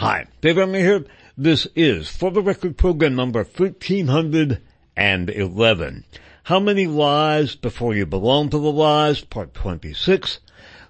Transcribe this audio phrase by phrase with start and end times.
[0.00, 1.04] Hi, Dave Emory here.
[1.36, 6.04] This is, for the record, program number 1311.
[6.44, 10.40] How many lies before you belong to the lies, part 26.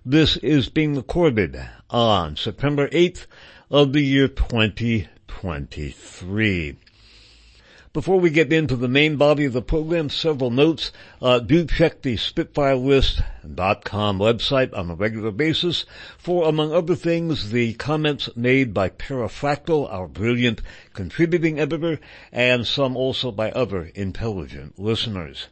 [0.07, 1.61] This is being recorded
[1.91, 3.27] on September 8th
[3.69, 6.77] of the year 2023.
[7.93, 10.93] Before we get into the main body of the program, several notes.
[11.21, 17.75] Uh, do check the SpitfireList.com website on a regular basis for, among other things, the
[17.75, 20.63] comments made by Pterrafractyl, our brilliant
[20.95, 21.99] contributing editor,
[22.31, 25.49] and some also by other intelligent listeners.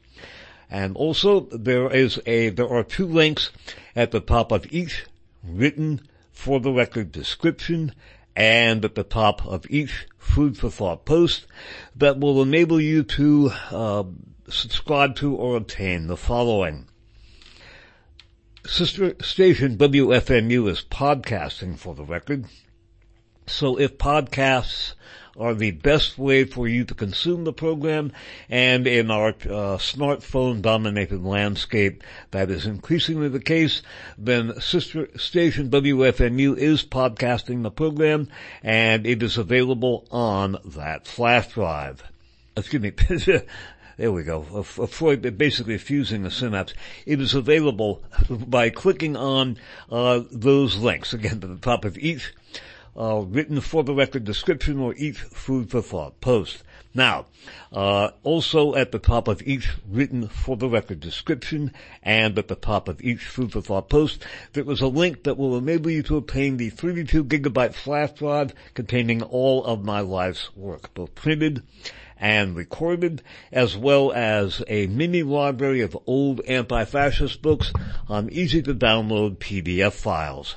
[0.70, 3.50] And also, there is a, there are two links
[3.96, 5.06] at the top of each
[5.42, 7.92] written for the record description
[8.38, 11.44] and at the top of each food for thought post
[11.96, 14.04] that will enable you to uh,
[14.48, 16.86] subscribe to or obtain the following.
[18.64, 22.44] Sister station WFMU is podcasting for the record.
[23.48, 24.94] So if podcasts
[25.38, 28.12] are the best way for you to consume the program
[28.48, 33.82] and in our uh, smartphone dominated landscape that is increasingly the case,
[34.16, 38.28] then sister station WFMU is podcasting the program
[38.62, 42.02] and it is available on that flash drive.
[42.56, 42.92] Excuse me.
[43.98, 44.46] There we go.
[44.54, 46.72] A Freud basically fusing the synapse.
[47.04, 49.58] It is available by clicking on
[49.90, 52.32] uh, those links again to the top of each
[52.98, 56.64] uh, written for the record description or each food for thought post.
[56.94, 57.26] Now,
[57.72, 62.56] uh, also at the top of each written for the record description and at the
[62.56, 66.02] top of each food for thought post, there is a link that will enable you
[66.04, 71.62] to obtain the 32 gigabyte flash drive containing all of my life's work, both printed
[72.18, 77.72] and recorded, as well as a mini library of old anti-fascist books
[78.08, 80.56] on easy to download PDF files.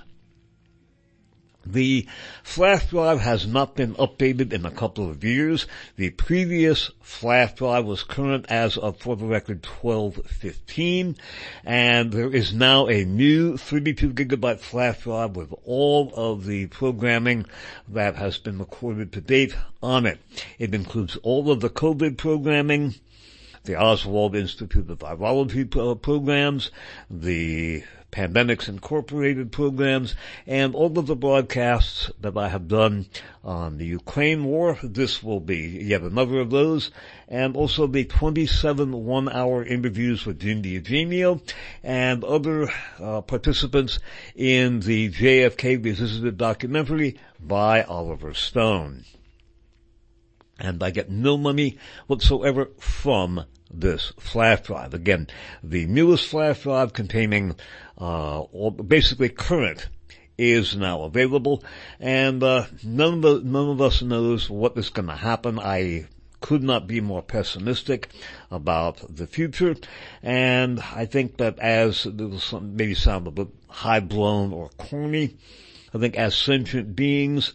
[1.65, 2.07] The
[2.41, 5.67] flash drive has not been updated in a couple of years.
[5.95, 11.17] The previous flash drive was current as of, for the record, 1215,
[11.63, 17.45] and there is now a new 32 gigabyte flash drive with all of the programming
[17.87, 20.19] that has been recorded to date on it.
[20.57, 22.95] It includes all of the COVID programming,
[23.65, 25.69] the Oswald Institute of Virology
[26.01, 26.71] programs,
[27.09, 33.05] the Pandemics Incorporated programs, and all of the broadcasts that I have done
[33.43, 34.77] on the Ukraine war.
[34.83, 36.91] This will be yet another of those,
[37.27, 41.41] and also the 27 one-hour interviews with Jim DiEugenio
[41.83, 42.69] and other
[42.99, 43.99] uh, participants
[44.35, 49.05] in the JFK Revisited documentary by Oliver Stone.
[50.59, 51.77] And I get no money
[52.07, 54.93] whatsoever from this flash drive.
[54.93, 55.27] Again,
[55.63, 57.55] the newest flash drive containing
[58.01, 59.87] uh, basically current
[60.35, 61.63] is now available,
[61.99, 65.59] and uh, none of none of us knows what is going to happen.
[65.59, 66.07] I
[66.39, 68.09] could not be more pessimistic
[68.49, 69.75] about the future,
[70.23, 75.37] and I think that as this maybe sound a bit high blown or corny,
[75.93, 77.53] I think as sentient beings,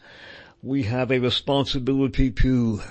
[0.63, 2.83] we have a responsibility to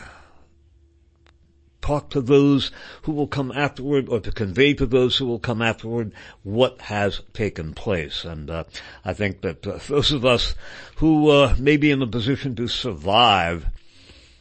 [1.86, 2.72] talk to those
[3.04, 7.22] who will come afterward or to convey to those who will come afterward what has
[7.34, 8.26] taken place.
[8.26, 8.64] And uh,
[9.04, 10.56] I think that uh, those of us
[10.96, 13.68] who uh, may be in a position to survive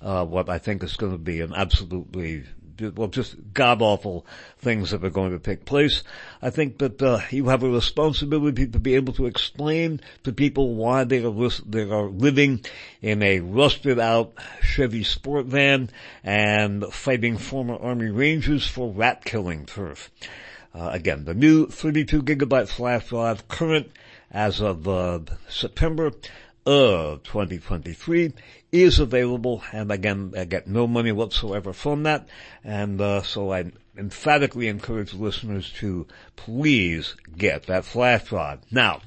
[0.01, 2.45] uh, what I think is going to be an absolutely
[2.81, 4.27] well, just god awful
[4.59, 6.03] things that are going to take place.
[6.43, 10.75] I think that uh, you have a responsibility to be able to explain to people
[10.75, 12.65] why they are they are living
[13.01, 15.91] in a rusted out Chevy sport van
[16.23, 20.11] and fighting former Army Rangers for rat killing turf.
[20.75, 23.91] Uh, again, the new 32 gigabyte flash drive, current
[24.35, 26.11] as of uh, September
[26.67, 28.33] of 2023
[28.73, 32.29] is available and again I get no money whatsoever from that
[32.63, 38.61] and uh, so I emphatically encourage listeners to please get that flash drive.
[38.71, 39.01] Now,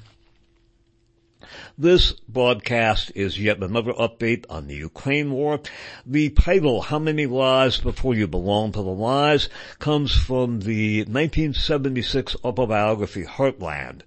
[1.78, 5.60] this broadcast is yet another update on the Ukraine war.
[6.04, 12.36] The title, How Many Lies Before You Belong to the Lies, comes from the 1976
[12.44, 14.02] autobiography Heartland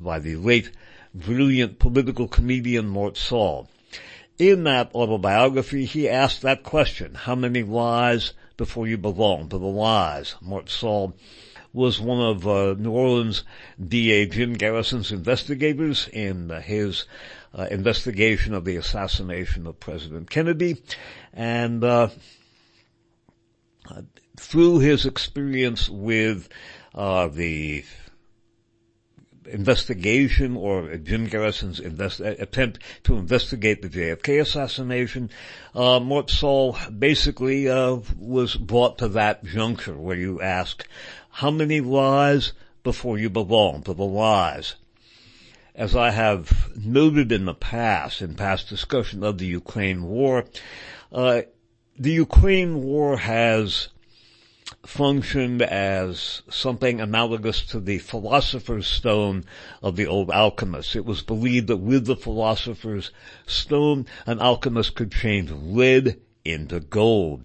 [0.00, 0.70] by the late
[1.16, 3.68] brilliant political comedian Mort Sahl.
[4.38, 9.66] In that autobiography, he asked that question, how many lies before you belong to the
[9.66, 10.34] lies?
[10.42, 11.14] Mort Sahl
[11.72, 13.44] was one of uh, New Orleans
[13.82, 17.04] DA Jim Garrison's investigators in uh, his
[17.54, 20.82] uh, investigation of the assassination of President Kennedy,
[21.32, 22.08] and uh,
[24.38, 26.48] through his experience with
[26.94, 27.84] uh, the
[29.48, 35.30] investigation or Jim Garrison's invest- attempt to investigate the JFK assassination,
[35.74, 40.86] uh, Mort Sahl basically uh, was brought to that juncture where you ask,
[41.30, 42.52] how many lies
[42.82, 44.74] before you belong to the lies?
[45.74, 50.46] As I have noted in the past, in past discussion of the Ukraine war,
[51.12, 51.42] uh,
[51.98, 53.88] the Ukraine war has
[54.84, 59.44] functioned as something analogous to the philosopher's stone
[59.82, 60.96] of the old alchemists.
[60.96, 63.10] It was believed that with the philosopher's
[63.46, 67.44] stone, an alchemist could change lead into gold.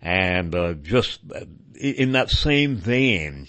[0.00, 1.44] And uh, just uh,
[1.78, 3.48] in that same vein,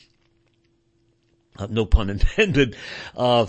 [1.58, 2.76] uh, no pun intended,
[3.16, 3.46] uh,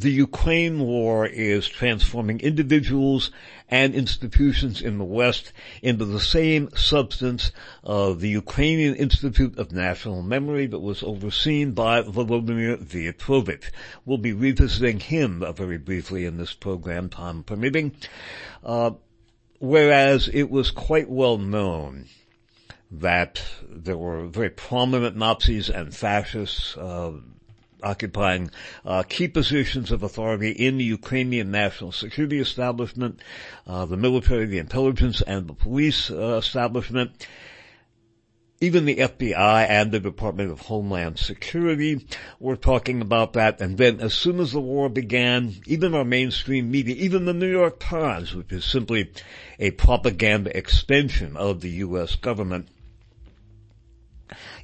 [0.00, 3.30] the Ukraine war is transforming individuals
[3.68, 7.50] and institutions in the West into the same substance
[7.82, 13.70] of the Ukrainian Institute of National Memory that was overseen by Volodymyr Vyatrovich.
[14.04, 17.96] We'll be revisiting him very briefly in this program, time permitting.
[18.62, 18.90] Uh,
[19.60, 22.04] whereas it was quite well known
[22.90, 27.12] that there were very prominent Nazis and fascists, uh,
[27.82, 28.50] occupying
[28.84, 33.20] uh, key positions of authority in the Ukrainian national security establishment,
[33.66, 37.26] uh, the military, the intelligence, and the police uh, establishment.
[38.58, 42.06] Even the FBI and the Department of Homeland Security
[42.40, 43.60] were talking about that.
[43.60, 47.50] And then as soon as the war began, even our mainstream media, even the New
[47.50, 49.12] York Times, which is simply
[49.58, 52.14] a propaganda extension of the U.S.
[52.14, 52.68] government,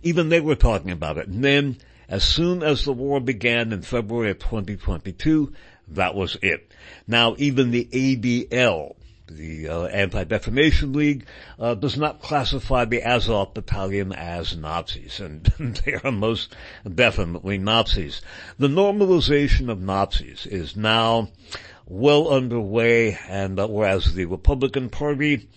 [0.02, 1.28] even they were talking about it.
[1.28, 1.76] And then
[2.12, 5.50] as soon as the war began in February of 2022,
[5.88, 6.70] that was it.
[7.06, 8.96] Now even the ADL,
[9.28, 11.24] the uh, Anti-Defamation League,
[11.58, 15.44] uh, does not classify the Azov Battalion as Nazis, and
[15.86, 16.54] they are most
[16.94, 18.20] definitely Nazis.
[18.58, 21.30] The normalization of Nazis is now
[21.86, 25.48] well underway, and uh, whereas the Republican Party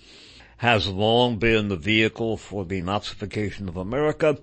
[0.58, 4.38] has long been the vehicle for the Nazification of America.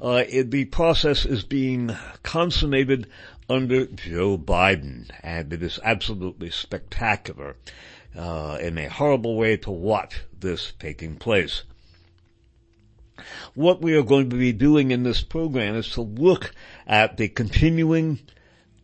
[0.00, 3.08] Uh, it, the process is being consummated
[3.48, 7.56] under Joe Biden, and it is absolutely spectacular
[8.16, 11.62] uh, in a horrible way to watch this taking place.
[13.54, 16.52] What we are going to be doing in this program is to look
[16.86, 18.20] at the continuing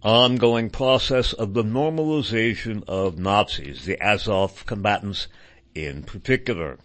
[0.02, 5.28] ongoing process of the normalization of Nazis, the Azov combatants
[5.74, 6.78] in particular.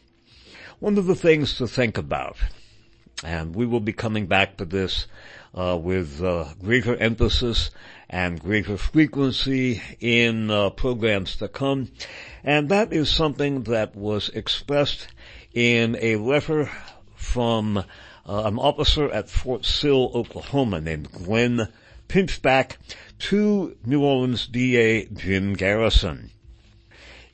[0.80, 2.38] One of the things to think about,
[3.24, 5.08] and we will be coming back to this
[5.56, 7.72] uh, with uh, greater emphasis
[8.10, 11.92] and greater frequency in uh, programs to come,
[12.44, 15.08] and that is something that was expressed
[15.54, 16.70] in a letter
[17.16, 17.84] from uh,
[18.28, 21.70] an officer at Fort Sill, Oklahoma, named Glenn
[22.08, 22.78] Pinchback,
[23.20, 26.32] to New Orleans DA Jim Garrison.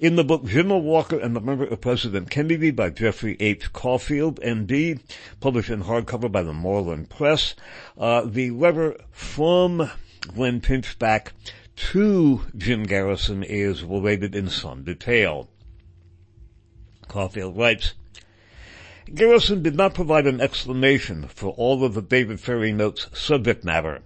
[0.03, 3.71] In the book General Walker and the Memory of President Kennedy by Jeffrey H.
[3.71, 4.99] Caulfield, M.D.,
[5.39, 7.55] published in hardcover by the Moreland Press,
[7.97, 9.89] uh, the letter from
[10.19, 11.29] Glenn Pinchback
[11.77, 15.47] to Jim Garrison is related in some detail.
[17.07, 17.93] Caulfield writes,
[19.15, 24.01] Garrison did not provide an explanation for all of the David Ferrie note's subject matter.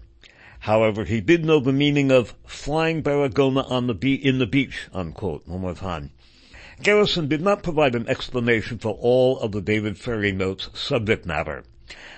[0.68, 4.90] However, he did know the meaning of flying Baragona on the be- in the beach,
[4.94, 5.48] unquote.
[5.48, 6.12] One more time.
[6.84, 11.64] Garrison did not provide an explanation for all of the David Ferrie note's subject matter.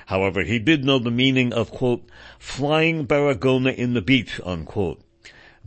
[0.08, 5.00] However, he did know the meaning of, quote, flying Baragona in the beach, unquote.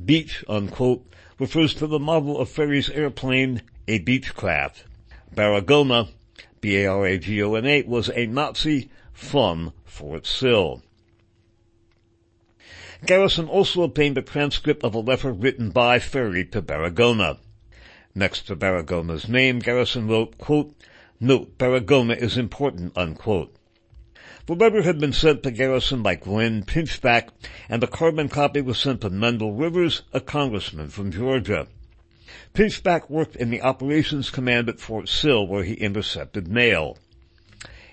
[0.04, 1.06] Beach, unquote,
[1.38, 4.82] refers to the model of Ferrie's airplane, a Beechcraft.
[5.32, 6.08] Baragona,
[6.60, 10.82] B-A-R-A-G-O-N-A, was a Nazi from Fort Sill.
[13.04, 17.38] Garrison also obtained a transcript of a letter written by Ferrie to Baragona.
[18.14, 20.72] Next to Baragona's name, Garrison wrote, quote,
[21.18, 23.56] Note, Baragona is important, unquote.
[24.46, 27.30] The letter had been sent to Garrison by Glenn Pinchback,
[27.68, 31.66] and a carbon copy was sent to Mendel Rivers, a congressman from Georgia.
[32.54, 36.98] Pinchback worked in the operations command at Fort Sill where he intercepted mail.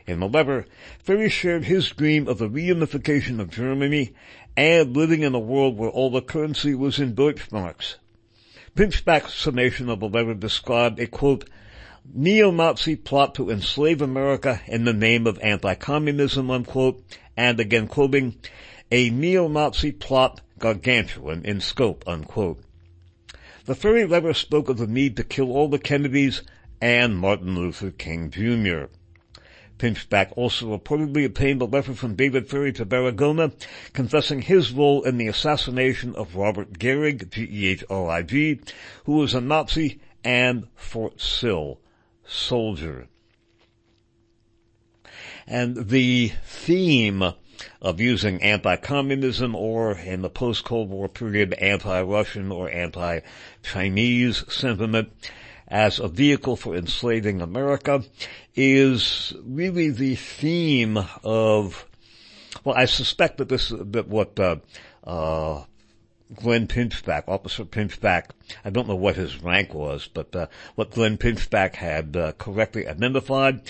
[0.06, 0.66] In the letter,
[1.04, 4.12] Ferrie shared his dream of the reunification of Germany
[4.60, 7.96] and living in a world where all the currency was in Deutschmarks.
[8.76, 11.50] Pinchback's summation of the letter described a quote,
[12.14, 17.02] neo-Nazi plot to enslave America in the name of anti-communism, unquote,
[17.38, 18.36] and again quoting,
[18.92, 22.62] a neo-Nazi plot gargantuan in scope, unquote.
[23.64, 26.42] The Ferrie letter spoke of the need to kill all the Kennedys
[26.82, 28.88] and Martin Luther King Jr.
[29.80, 33.54] Pinchback also reportedly obtained a letter from David Ferrie to Baragona
[33.94, 38.60] confessing his role in the assassination of Robert Gehrig, G-E-H-R-I-G,
[39.06, 41.80] who was a Nazi and Fort Sill
[42.28, 43.08] soldier.
[45.48, 47.34] And the theme
[47.82, 55.12] of using anti-communism or in the post-Cold War period anti-Russian or anti-Chinese sentiment
[55.70, 58.04] as a vehicle for enslaving America
[58.56, 61.86] is really the theme of,
[62.64, 64.58] well, I suspect that this, that what, uh,
[65.04, 65.64] uh,
[66.36, 68.30] Glenn Pinchback, Officer Pinchback,
[68.64, 72.88] I don't know what his rank was, but uh, what Glenn Pinchback had uh, correctly
[72.88, 73.62] identified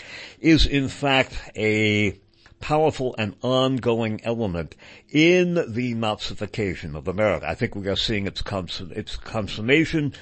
[0.41, 2.19] is in fact a
[2.59, 4.75] powerful and ongoing element
[5.09, 7.47] in the Nazification of America.
[7.47, 8.43] I think we are seeing its,
[8.91, 10.13] its consummation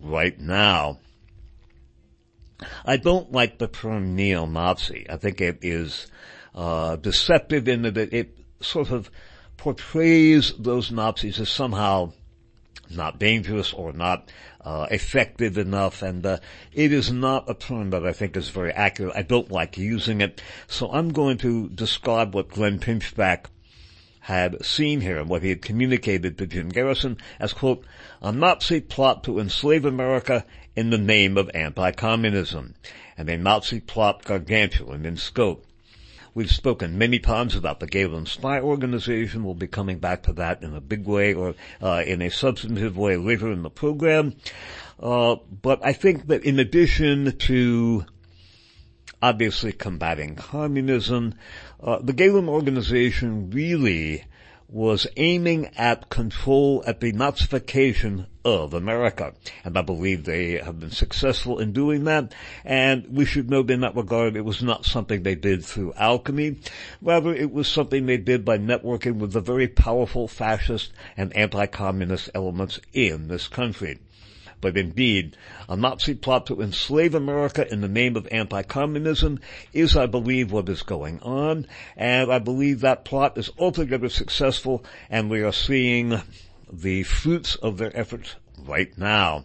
[0.00, 0.98] right now.
[2.84, 5.06] I don't like the term neo-Nazi.
[5.08, 6.06] I think it is
[6.54, 9.10] uh, deceptive in that it sort of
[9.56, 12.12] portrays those Nazis as somehow
[12.90, 14.30] not dangerous or not
[14.60, 16.38] uh, effective enough, and uh,
[16.72, 19.14] it is not a term that I think is very accurate.
[19.16, 23.46] I don't like using it, so I'm going to describe what Glenn Pinchback
[24.24, 27.84] had seen here and what he had communicated to Jim Garrison as, quote,
[28.22, 32.74] a Nazi plot to enslave America in the name of anti-communism,
[33.18, 35.66] and a Nazi plot gargantuan in scope.
[36.32, 39.44] We've spoken many times about the Gehlen Spy Organization.
[39.44, 42.96] We'll be coming back to that in a big way or uh, in a substantive
[42.96, 44.36] way later in the program.
[44.98, 48.06] Uh, but I think that in addition to
[49.22, 51.34] obviously combating communism,
[51.82, 54.24] uh, the Gehlen Organization really
[54.68, 59.32] was aiming at control, at the Nazification of America.
[59.64, 62.34] And I believe they have been successful in doing that.
[62.64, 66.56] And we should note in that regard, it was not something they did through alchemy.
[67.00, 72.30] Rather, it was something they did by networking with the very powerful fascist and anti-communist
[72.34, 74.00] elements in this country
[74.64, 75.36] but indeed,
[75.68, 79.38] a Nazi plot to enslave America in the name of anti-communism
[79.74, 81.66] is, I believe, what is going on,
[81.98, 86.18] and I believe that plot is altogether successful, and we are seeing
[86.72, 89.44] the fruits of their efforts right now.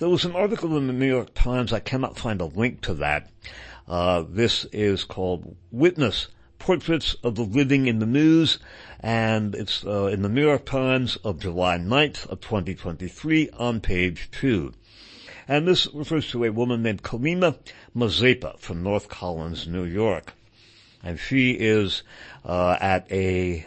[0.00, 2.92] There was an article in the New York Times, I cannot find a link to
[2.96, 3.30] that.
[3.88, 6.28] Uh, this is called Witness,
[6.58, 8.58] Portraits of the Living in the News,
[9.04, 14.30] and it's uh, in the New York Times of July 9th of 2023 on page
[14.32, 14.72] 2.
[15.46, 17.58] And this refers to a woman named Kalina
[17.94, 20.32] Mazepa from North Collins, New York.
[21.02, 22.02] And she is
[22.46, 23.66] uh, at a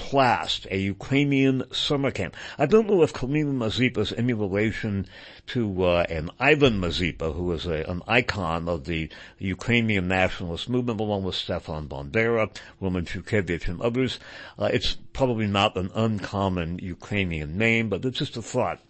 [0.00, 2.34] Plast, a Ukrainian summer camp.
[2.56, 5.06] I don't know if Kalina Mazepa is any relation
[5.48, 11.24] to uh, an Ivan Mazepa, who a, an icon of the Ukrainian nationalist movement, along
[11.24, 14.18] with Stefan Bandera, Roman Shukevich, and others.
[14.58, 18.80] Uh, it's probably not an uncommon Ukrainian name, but it's just a thought.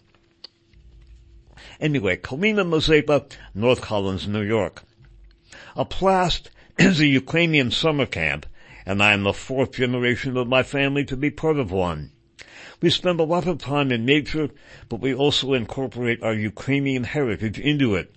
[1.80, 4.84] Anyway, Kalina Mazepa, North Collins, New York.
[5.74, 8.46] A Plast is a Ukrainian summer camp
[8.86, 12.12] and I am the fourth generation of my family to be part of one.
[12.80, 14.48] We spend a lot of time in nature,
[14.88, 18.14] but we also incorporate our Ukrainian heritage into it.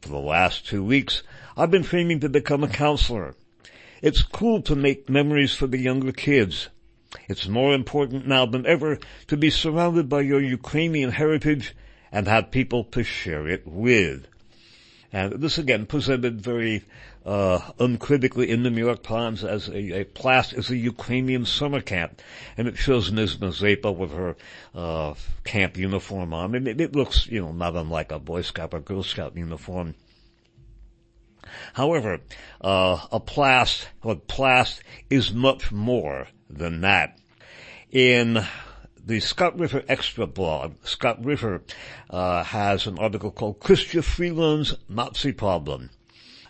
[0.00, 1.22] For the last two weeks,
[1.56, 3.34] I've been training to become a counselor.
[4.02, 6.68] It's cool to make memories for the younger kids.
[7.28, 8.98] It's more important now than ever
[9.28, 11.74] to be surrounded by your Ukrainian heritage
[12.12, 14.28] and have people to share it with.
[15.12, 16.84] And this again presented very
[17.26, 21.80] uh, uncritically in the New York Times as a, a Plast is a Ukrainian summer
[21.80, 22.22] camp,
[22.56, 23.38] and it shows Ms.
[23.38, 24.36] Mazepa with her
[24.74, 26.54] uh, camp uniform on.
[26.54, 29.96] And it, it looks, you know, not unlike a Boy Scout or Girl Scout uniform.
[31.72, 32.20] However,
[32.60, 37.18] uh, a Plast, or Plast is much more than that.
[37.90, 38.44] In
[39.04, 41.62] the Scott Ritter Extra blog, Scott Ritter
[42.08, 45.90] uh, has an article called Chrystia Freeland's Nazi Problem.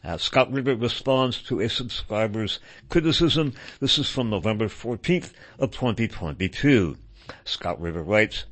[0.06, 3.54] Uh, Scott Ritter responds to a subscriber's criticism.
[3.80, 6.96] This is from November 14th of 2022.
[7.44, 8.44] Scott Ritter writes,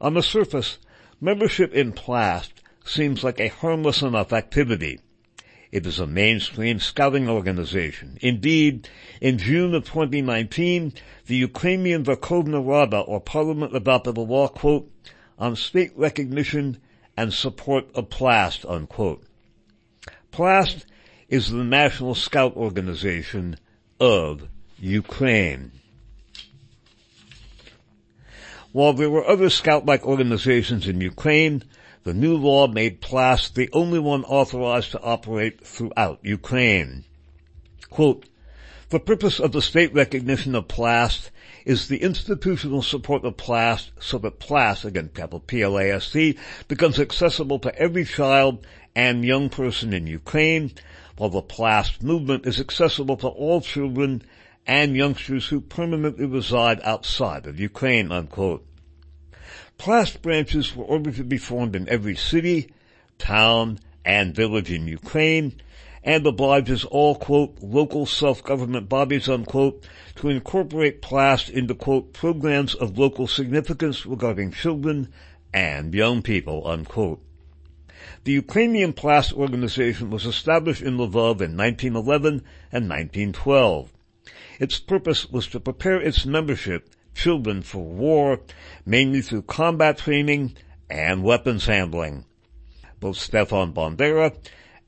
[0.00, 0.78] On the surface,
[1.20, 4.98] membership in Plast seems like a harmless enough activity.
[5.70, 8.16] It is a mainstream scouting organization.
[8.22, 8.88] Indeed,
[9.20, 10.94] in June of 2019,
[11.26, 14.90] the Ukrainian Verkhovna Rada or Parliament adopted a law, quote,
[15.38, 16.78] on state recognition
[17.14, 19.26] and support of Plast, unquote.
[20.32, 20.86] Plast
[21.28, 23.58] is the National Scout Organization
[24.00, 24.48] of
[24.78, 25.72] Ukraine.
[28.72, 31.62] While there were other scout-like organizations in Ukraine,
[32.04, 37.04] the new law made PLAST the only one authorized to operate throughout Ukraine.
[37.90, 38.24] Quote,
[38.88, 41.30] the purpose of the state recognition of PLAST
[41.64, 46.38] is the institutional support of PLAST so that PLAST, again capital P-L-A-S-T,
[46.68, 50.72] becomes accessible to every child and young person in Ukraine,
[51.16, 54.22] while the PLAST movement is accessible to all children
[54.66, 58.66] and youngsters who permanently reside outside of Ukraine, unquote.
[59.78, 62.70] PLAST branches were ordered to be formed in every city,
[63.18, 65.60] town, and village in Ukraine,
[66.04, 69.84] and obliges all, quote, local self-government bodies, unquote,
[70.16, 75.12] to incorporate PLAST into, quote, programs of local significance regarding children
[75.54, 77.22] and young people, unquote.
[78.24, 83.92] The Ukrainian PLAST organization was established in Lvov in 1911 and 1912.
[84.58, 88.40] Its purpose was to prepare its membership children for war,
[88.86, 90.56] mainly through combat training
[90.90, 92.24] and weapons handling.
[93.00, 94.34] Both Stefan Bandera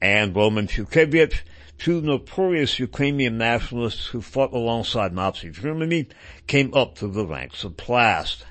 [0.04, 1.40] and Roman Shukevich,
[1.78, 6.08] two notorious Ukrainian nationalists who fought alongside Nazi Germany,
[6.46, 8.44] came up through the ranks of Plast.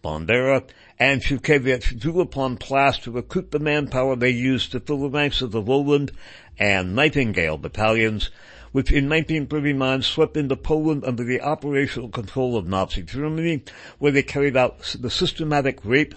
[0.00, 0.62] Bandera
[0.96, 5.42] and Shukevich drew upon Plast to recruit the manpower they used to fill the ranks
[5.42, 6.12] of the Roland
[6.56, 8.30] and Nightingale battalions,
[8.70, 13.64] which in 1939 swept into Poland under the operational control of Nazi Germany,
[13.98, 16.14] where they carried out the systematic rape,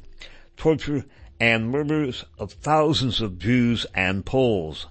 [0.57, 1.05] torture,
[1.41, 4.85] and murders of thousands of Jews and Poles.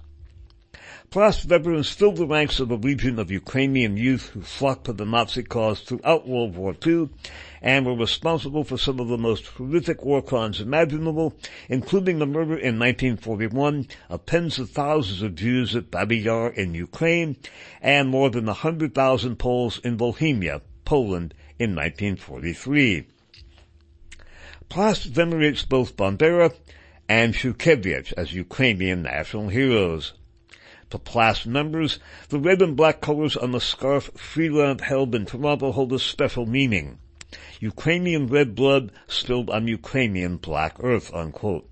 [1.09, 5.05] Plast veterans filled the ranks of a legion of Ukrainian youth who flocked to the
[5.05, 7.07] Nazi cause throughout World War II
[7.61, 11.33] and were responsible for some of the most horrific war crimes imaginable,
[11.69, 16.75] including the murder in 1941 of tens of thousands of Jews at Babi Yar in
[16.75, 17.37] Ukraine
[17.81, 23.05] and more than 100,000 Poles in Bohemia, Poland in 1943.
[24.71, 26.55] Plast venerates both Bandera
[27.09, 30.13] and Shukevich as Ukrainian national heroes.
[30.91, 31.99] To Plast members,
[32.29, 36.45] the red and black colors on the scarf Freeland held in Toronto hold a special
[36.45, 36.99] meaning.
[37.59, 41.69] Ukrainian red blood spilled on Ukrainian black earth, unquote.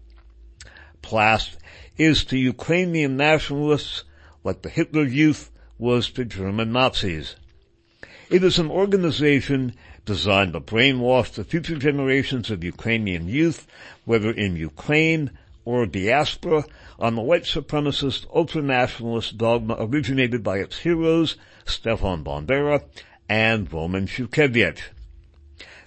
[1.01, 1.57] Plast
[1.97, 4.03] is to Ukrainian nationalists
[4.43, 7.37] like the Hitler Youth was to German Nazis.
[8.29, 9.73] It is an organization
[10.05, 13.67] designed to brainwash the future generations of Ukrainian youth,
[14.05, 15.31] whether in Ukraine
[15.65, 16.65] or diaspora,
[16.97, 21.35] on the white supremacist ultranationalist dogma originated by its heroes,
[21.65, 22.83] Stefan Bandera
[23.29, 24.79] and Roman Shukevich.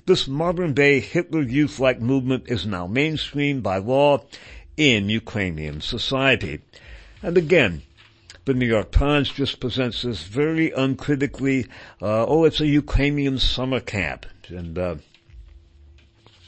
[0.06, 4.24] This modern-day Hitler Youth-like movement is now mainstream by law
[4.76, 6.60] in Ukrainian society.
[7.22, 7.82] And again,
[8.44, 11.66] the New York Times just presents this very uncritically,
[12.00, 14.26] uh, oh, it's a Ukrainian summer camp.
[14.48, 14.96] And, uh,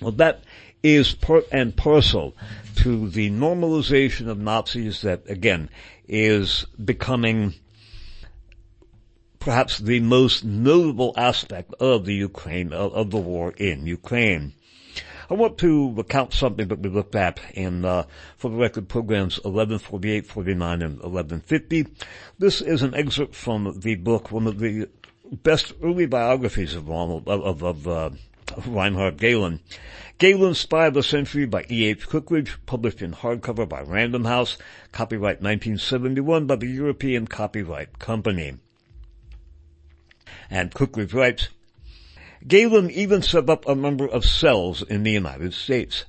[0.00, 0.42] well, that
[0.83, 2.35] is part and parcel
[2.76, 5.70] to the normalization of Nazis that, again,
[6.09, 7.54] is becoming
[9.38, 14.52] perhaps the most notable aspect of the Ukraine, of, of the war in Ukraine.
[15.30, 18.04] I want to recount something that we looked at in, uh,
[18.37, 21.87] for the record programs 1148, 49, and 1150.
[22.38, 24.88] This is an excerpt from the book, one of the
[25.30, 28.10] best early biographies of Ronald, of, of, uh,
[28.66, 29.60] Reinhard Gehlen.
[30.18, 31.87] Gehlen Spy of the Century by E.
[31.87, 32.06] H.
[32.08, 34.58] Cookridge, published in hardcover by Random House,
[34.92, 38.58] copyright 1971 by the European Copyright Company.
[40.50, 41.48] And Cookridge writes,
[42.46, 46.04] Gehlen even set up a number of cells in the United States.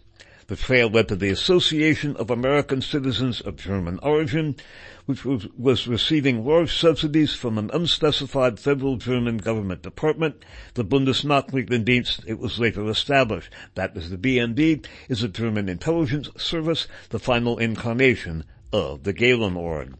[0.47, 4.57] The trail led to the Association of American Citizens of German Origin,
[5.05, 10.43] which was, was, receiving large subsidies from an unspecified federal German government department,
[10.73, 13.51] the Bundesnachrichtendienst, it was later established.
[13.75, 18.43] That is the BND, is a German intelligence service, the final incarnation
[18.73, 19.95] of the Gehlen Org.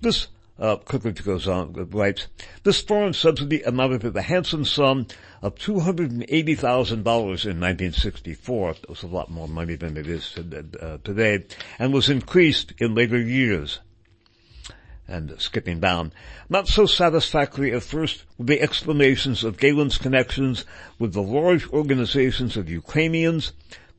[0.00, 0.28] This
[0.60, 2.26] uh, Cookridge goes on, writes,
[2.64, 5.06] this foreign subsidy amounted to the handsome sum
[5.40, 8.70] of $280,000 in 1964.
[8.70, 11.46] It was a lot more money than it is uh, today,
[11.78, 13.80] and was increased in later years.
[15.08, 16.12] And skipping down,
[16.48, 20.64] not so satisfactory at first were the explanations of Gehlen's connections
[21.00, 23.52] with the large organizations of Ukrainians,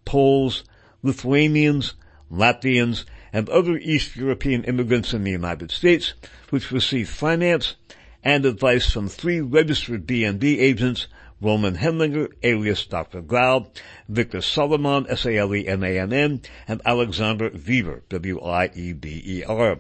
[0.05, 0.63] Poles,
[1.03, 1.95] Lithuanians,
[2.31, 6.13] Latvians, and other East European immigrants in the United States,
[6.49, 7.75] which received finance
[8.23, 11.07] and advice from three registered BND agents,
[11.41, 13.21] Roman Hemlinger, alias Dr.
[13.21, 13.67] Grau,
[14.07, 19.79] Victor Salemann, S-A-L-E-M-A-N-N, and Alexander Wieber, W-I-E-B-E-R.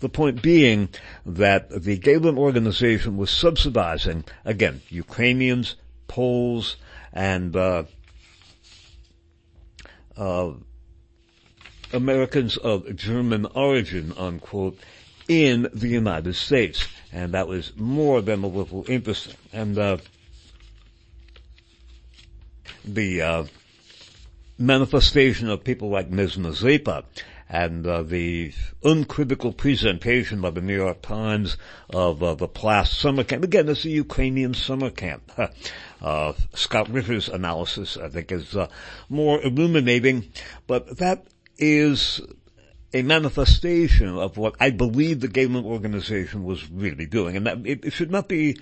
[0.00, 0.88] The point being
[1.24, 5.76] that the Gehlen organization was subsidizing, again, Ukrainians,
[6.08, 6.76] Poles
[7.12, 7.84] and uh,
[10.16, 10.50] uh,
[11.92, 14.78] Americans of German origin, unquote,
[15.28, 16.86] in the United States.
[17.12, 19.36] And that was more than a little interesting.
[19.52, 19.98] And uh,
[22.84, 23.44] the uh,
[24.58, 26.36] manifestation of people like Ms.
[26.36, 27.04] Mazepa
[27.48, 28.52] and uh, the
[28.84, 31.56] uncritical presentation by the New York Times
[31.92, 33.42] of uh, the Plast summer camp.
[33.42, 35.30] Again, it's a Ukrainian summer camp.
[36.02, 38.68] Uh, Scott Ritter's analysis, I think, is uh,
[39.10, 40.32] more illuminating,
[40.66, 41.26] but that
[41.60, 42.20] is
[42.92, 47.84] a manifestation of what I believe the Gehlen organization was really doing, and that it,
[47.84, 48.56] it should not be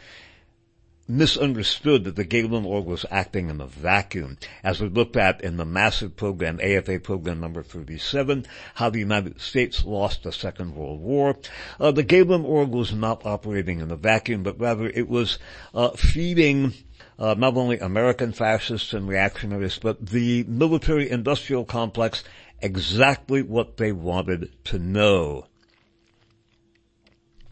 [1.09, 4.37] misunderstood that the Gehlen org was acting in a vacuum.
[4.63, 9.41] As we looked at in the massive program, AFA program number 37, how the United
[9.41, 11.39] States lost the Second World War,
[11.81, 15.39] uh, the Gehlen org was not operating in a vacuum, but rather it was
[15.73, 16.75] uh, feeding
[17.19, 22.23] uh, not only American fascists and reactionaries, but the military industrial complex
[22.61, 25.47] exactly what they wanted to know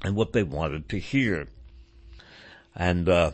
[0.03, 1.49] and what they wanted to hear.
[2.75, 3.33] And uh,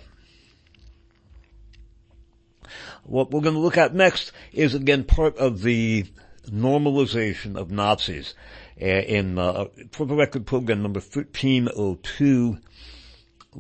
[3.05, 6.07] what we're going to look at next is again part of the
[6.47, 8.35] normalization of Nazis.
[8.81, 12.59] Uh, in uh, for the record program number 1302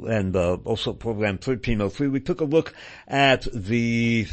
[0.06, 2.74] and uh, also program 1303, we took a look
[3.06, 4.26] at the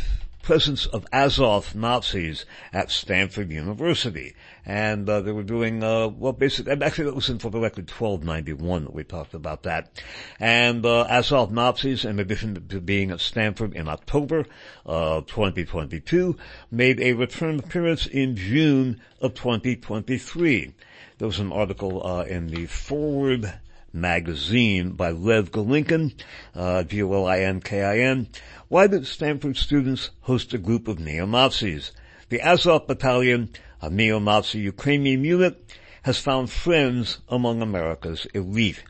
[0.50, 4.34] presence of Azov Nazis at Stanford University.
[4.66, 7.88] And uh, they were doing, uh, well, basically, actually that was in for the record
[7.88, 10.02] 1291 we talked about that.
[10.40, 14.48] And uh, Azov Nazis, in addition to being at Stanford in October
[14.88, 16.36] of 2022,
[16.72, 20.74] made a return appearance in June of 2023.
[21.20, 23.54] There was an article uh, in the Forward
[23.94, 26.14] magazine by Lev Golinkin,
[26.56, 28.28] uh, G-O-L-I-N-K-I-N.
[28.68, 31.92] Why did Stanford students host a group of neo-Nazis?
[32.30, 33.50] The Azov Battalion,
[33.82, 38.84] a neo-Nazi Ukrainian unit, has found friends among America's elite.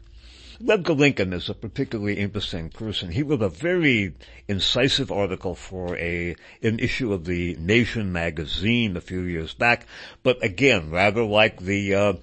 [0.61, 3.11] Lev Golinkin is a particularly interesting person.
[3.11, 4.13] He wrote a very
[4.49, 9.85] incisive article for a an issue of the Nation magazine a few years back,
[10.21, 12.13] but again, rather like the uh,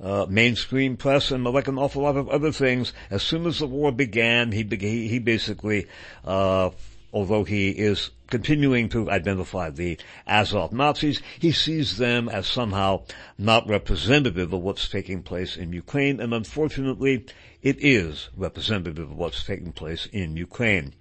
[0.00, 2.92] uh, mainstream press and like an awful lot of other things.
[3.10, 5.86] As soon as the war began, he he, he basically,
[6.24, 6.70] uh,
[7.12, 13.02] although he is continuing to identify the Azov Nazis, he sees them as somehow
[13.36, 17.26] not representative of what's taking place in Ukraine, and unfortunately,
[17.62, 20.94] it is representative of what's taking place in Ukraine.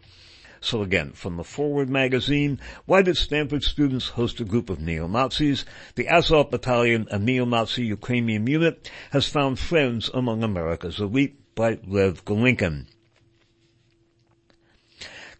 [0.63, 5.65] So again, from the Forward magazine, why did Stanford students host a group of neo-Nazis?
[5.95, 12.23] The Azov Battalion, a neo-Nazi Ukrainian unit, has found friends among America's elite by Lev
[12.25, 12.85] Golinkin.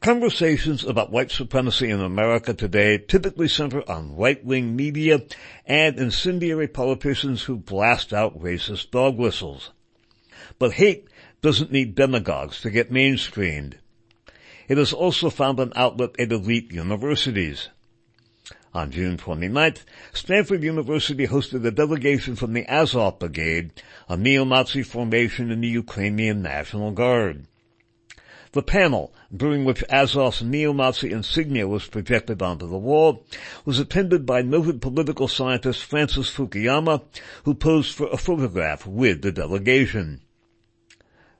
[0.02, 5.22] Conversations about white supremacy in America today typically center on right-wing media
[5.68, 9.70] and incendiary politicians who blast out racist dog whistles.
[10.58, 11.08] But hate
[11.44, 13.76] doesn't need demagogues to get mainstreamed.
[14.72, 17.68] It has also found an outlet at elite universities.
[18.74, 19.80] On June 29th,
[20.14, 23.74] Stanford University hosted a delegation from the Azov Brigade,
[24.08, 27.48] a neo-Nazi formation in the Ukrainian National Guard.
[28.54, 33.26] The panel, during which Azov's neo-Nazi insignia was projected onto the wall,
[33.66, 37.02] was attended by noted political scientist Francis Fukuyama,
[37.44, 40.22] who posed for a photograph with the delegation.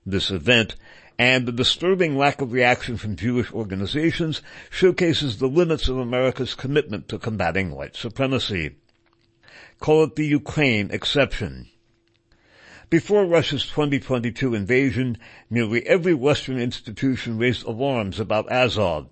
[0.06, 0.76] This event
[1.21, 7.07] and the disturbing lack of reaction from Jewish organizations showcases the limits of America's commitment
[7.10, 8.77] to combating white supremacy.
[9.79, 11.67] Call it the Ukraine exception.
[12.89, 19.07] Before Russia's 2022 invasion, nearly every Western institution raised alarms about Azov.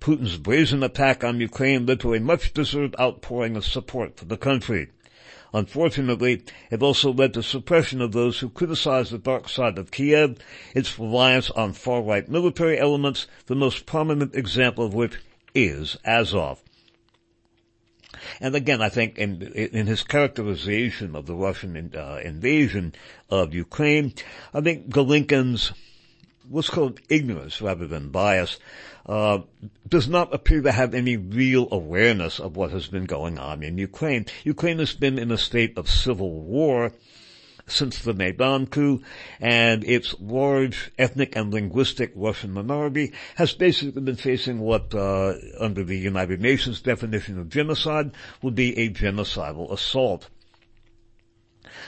[0.00, 4.38] Putin's brazen attack on Ukraine led to a much deserved outpouring of support for the
[4.38, 4.88] country.
[5.56, 10.36] Unfortunately, it also led to suppression of those who criticized the dark side of Kiev,
[10.74, 15.14] its reliance on far-right military elements, the most prominent example of which
[15.54, 16.62] is Azov.
[18.38, 22.94] And again, I think in, in his characterization of the Russian in, uh, invasion
[23.30, 24.12] of Ukraine,
[24.52, 25.72] I think Golinkin's
[26.48, 28.58] what's called ignorance rather than bias,
[29.06, 29.38] uh,
[29.88, 33.78] does not appear to have any real awareness of what has been going on in
[33.78, 34.26] Ukraine.
[34.44, 36.92] Ukraine has been in a state of civil war
[37.68, 39.02] since the Maidan coup,
[39.40, 45.82] and its large ethnic and linguistic Russian minority has basically been facing what, uh, under
[45.82, 50.28] the United Nations definition of genocide, would be a genocidal assault.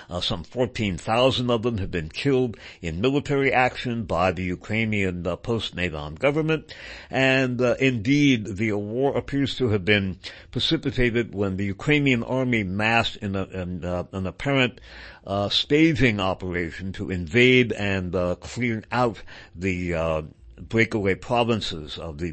[0.08, 5.36] Uh, some 14,000 of them have been killed in military action by the Ukrainian uh,
[5.36, 6.74] post-Maidan government.
[7.10, 10.18] And uh, indeed, the war appears to have been
[10.50, 14.80] precipitated when the Ukrainian army massed in, a, in uh, an apparent
[15.26, 19.22] uh, staging operation to invade and uh, clear out
[19.54, 20.24] the
[20.60, 22.30] breakaway provinces of the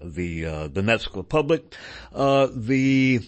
[0.00, 1.74] of the Donetsk Republic.
[2.12, 3.20] The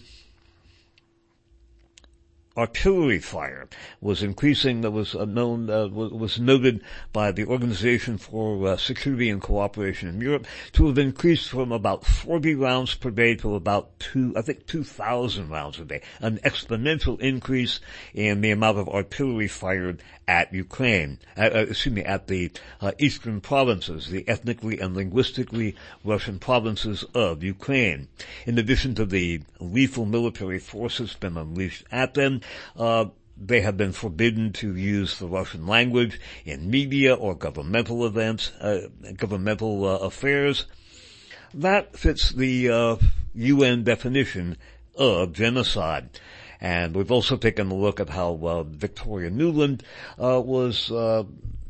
[2.57, 3.67] artillery fire
[4.01, 6.81] was increasing that was uh, known uh, was noted
[7.13, 12.03] by the Organization for uh, Security and Cooperation in Europe to have increased from about
[12.03, 17.19] 40 rounds per day to about two I think 2000 rounds a day an exponential
[17.19, 17.79] increase
[18.13, 22.91] in the amount of artillery fired at Ukraine, uh, uh, excuse me, at the uh,
[22.99, 28.09] eastern provinces, the ethnically and linguistically Russian provinces of Ukraine.
[28.45, 32.41] In addition to the lethal military forces been unleashed at them,
[32.75, 33.05] uh,
[33.39, 38.87] they have been forbidden to use the Russian language in media or governmental events, uh,
[39.15, 40.65] governmental uh, affairs.
[41.53, 42.97] That fits the
[43.33, 44.57] UN definition
[44.95, 46.19] of genocide.
[46.59, 49.81] And we've also taken a look at how uh, Victoria Nuland
[50.17, 51.23] uh, was uh,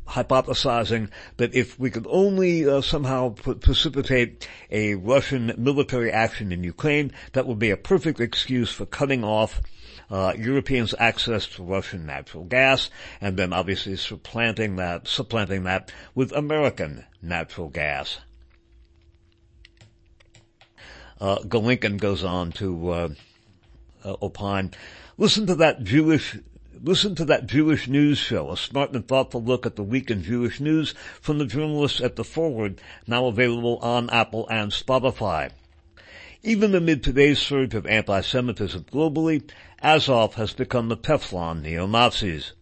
[0.08, 7.12] hypothesizing that if we could only uh, somehow precipitate a Russian military action in Ukraine,
[7.32, 9.60] that would be a perfect excuse for cutting off
[10.10, 12.88] uh, Europeans' access to Russian natural gas,
[13.20, 18.18] and then obviously supplanting that, supplanting that with American natural gas.
[21.20, 23.14] Uh, goes on to
[24.08, 24.72] uh, uh, opine.
[25.16, 26.38] Listen to that Jewish
[26.80, 30.22] Listen to that Jewish news show, a smart and thoughtful look at the week in
[30.22, 35.50] Jewish news from the journalists at The Forward, now available on Apple and Spotify.
[36.44, 39.42] Even amid today's surge of anti-Semitism globally,
[39.82, 42.52] Azov has become the Teflon neo-Nazis.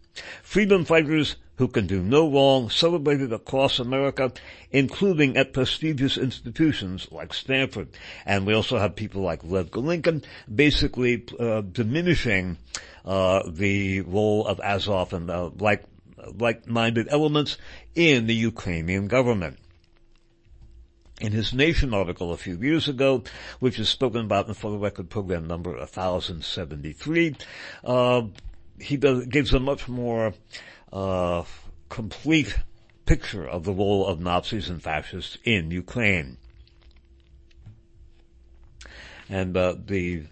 [0.43, 4.33] Freedom fighters who can do no wrong celebrated across America,
[4.71, 7.89] including at prestigious institutions like Stanford.
[8.25, 12.59] And we also have people like Lev Golinkin basically uh, diminishing
[13.05, 15.85] uh, the role of Azov and uh, like
[16.39, 17.57] like-minded elements
[17.95, 19.59] in the Ukrainian government.
[21.21, 23.23] In his Nation article a few years ago,
[23.59, 27.37] which is spoken about in the Record program number 1073,
[27.85, 28.23] uh,
[28.79, 30.35] he does, gives a much more
[30.97, 31.45] uh,
[31.91, 32.57] complete
[33.05, 36.39] picture of the role of Nazis and fascists in Ukraine.
[39.29, 40.23] And uh, the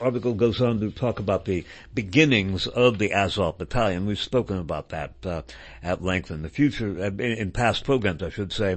[0.00, 4.04] article goes on to talk about the beginnings of the Azov Battalion.
[4.04, 5.42] We've spoken about that uh,
[5.82, 8.76] at length in the future, uh, in, in past programs, I should say.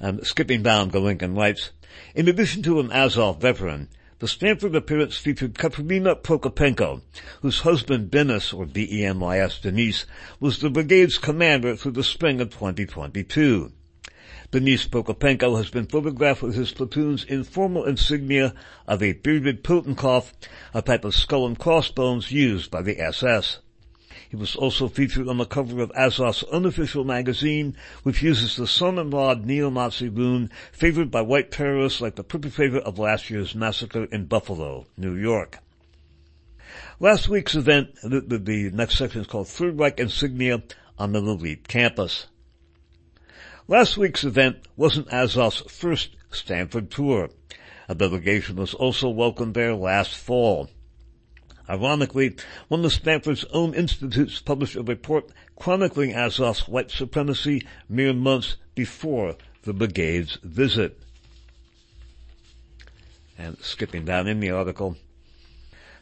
[0.00, 1.72] And skipping down, Golinkin writes,
[2.14, 3.88] in addition to an Azov veteran,
[4.20, 7.02] the Stanford appearance featured Katerina Prokopenko,
[7.40, 10.06] whose husband Denis, or D-E-N-Y-S, Denis,
[10.40, 13.72] was the brigade's commander through the spring of 2022.
[14.50, 18.54] Denis Prokopenko has been photographed with his platoon's informal insignia
[18.86, 20.32] of a bearded Totenkopf,
[20.74, 23.58] a type of skull and crossbones used by the SS.
[24.28, 29.46] He was also featured on the cover of Azov's unofficial magazine, which uses the rod
[29.46, 34.86] neo-Nazi rune favored by white terrorists like the perpetrator of last year's massacre in Buffalo,
[34.98, 35.60] New York.
[37.00, 40.62] Last week's event, the, the, the next section is called Third Reich Insignia
[40.98, 42.26] on the elite campus.
[43.66, 47.30] Last week's event wasn't Azov's first Stanford tour.
[47.88, 50.68] A delegation was also welcomed there last fall.
[51.68, 52.36] Ironically,
[52.68, 59.36] one of Stanford's own institutes published a report chronicling Azov's white supremacy mere months before
[59.62, 60.98] the brigade's visit.
[63.36, 64.96] And skipping down in the article,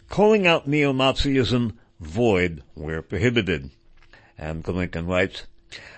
[0.08, 3.70] calling out neo-Nazism void where prohibited.
[4.38, 5.46] And Golinkin writes,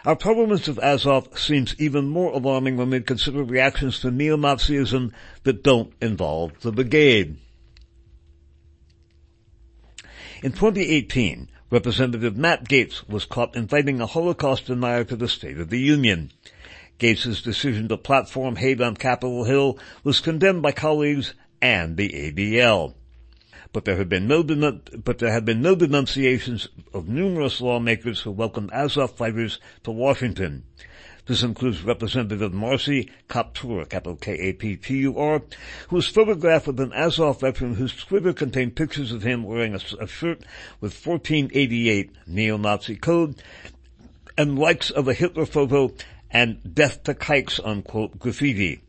[0.05, 5.63] our provenance of Azov seems even more alarming when we consider reactions to neo-Nazism that
[5.63, 7.37] don't involve the brigade.
[10.41, 15.69] In 2018, Representative Matt Gaetz was caught inviting a Holocaust denier to the State of
[15.69, 16.31] the Union.
[17.01, 22.95] Gaetz's decision to platform hate on Capitol Hill was condemned by colleagues and the ADL.
[23.73, 28.31] But there have been no but there have been no denunciations of numerous lawmakers who
[28.31, 30.63] welcomed Azov fighters to Washington.
[31.29, 35.43] This includes Representative Marcy Kaptur, capital K-A-P-T-U-R,
[35.89, 40.07] who was photographed an Azov veteran whose Twitter contained pictures of him wearing a, a
[40.07, 40.41] shirt
[40.81, 43.43] with 1488 neo-Nazi code
[44.39, 45.93] and likes of a Hitler photo
[46.31, 48.81] and death to kikes unquote graffiti.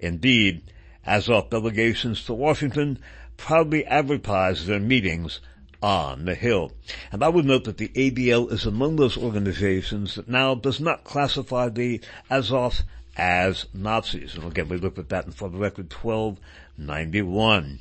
[0.00, 0.62] Indeed,
[1.06, 2.98] Azov delegations to Washington
[3.36, 5.38] proudly advertise their meetings
[5.82, 6.72] on the Hill.
[7.12, 11.04] And I would note that the ADL is among those organizations that now does not
[11.04, 12.82] classify the Azov
[13.16, 14.34] as Nazis.
[14.34, 17.80] And again, we looked at that in for the record 1291.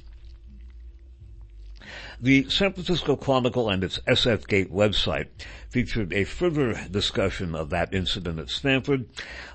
[2.22, 5.28] The San Francisco Chronicle and its SF Gate website
[5.70, 9.06] featured a further discussion of that incident at Stanford.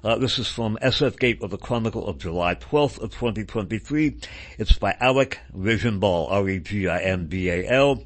[0.03, 4.17] Uh, this is from SF Gate of the Chronicle of July 12th of 2023.
[4.59, 8.05] It's by Alec Regimbal, R-E-G-I-M-B-A-L.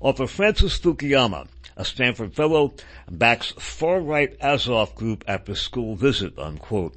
[0.00, 2.74] Author Francis Fukuyama, a Stanford fellow,
[3.10, 6.94] backs far-right Azov group after school visit, unquote.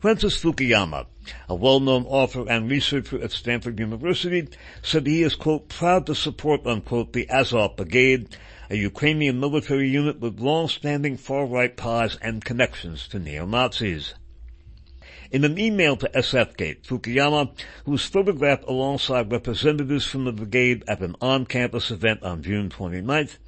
[0.00, 1.06] Francis Fukuyama,
[1.48, 4.48] a well-known author and researcher at Stanford University,
[4.82, 8.36] said he is, quote, proud to support, unquote, the Azov Brigade,
[8.70, 14.14] a Ukrainian military unit with long-standing far-right ties and connections to neo-Nazis.
[15.34, 17.50] In an email to SFGate, Fukuyama,
[17.84, 23.38] who was photographed alongside representatives from the brigade at an on-campus event on June 29th,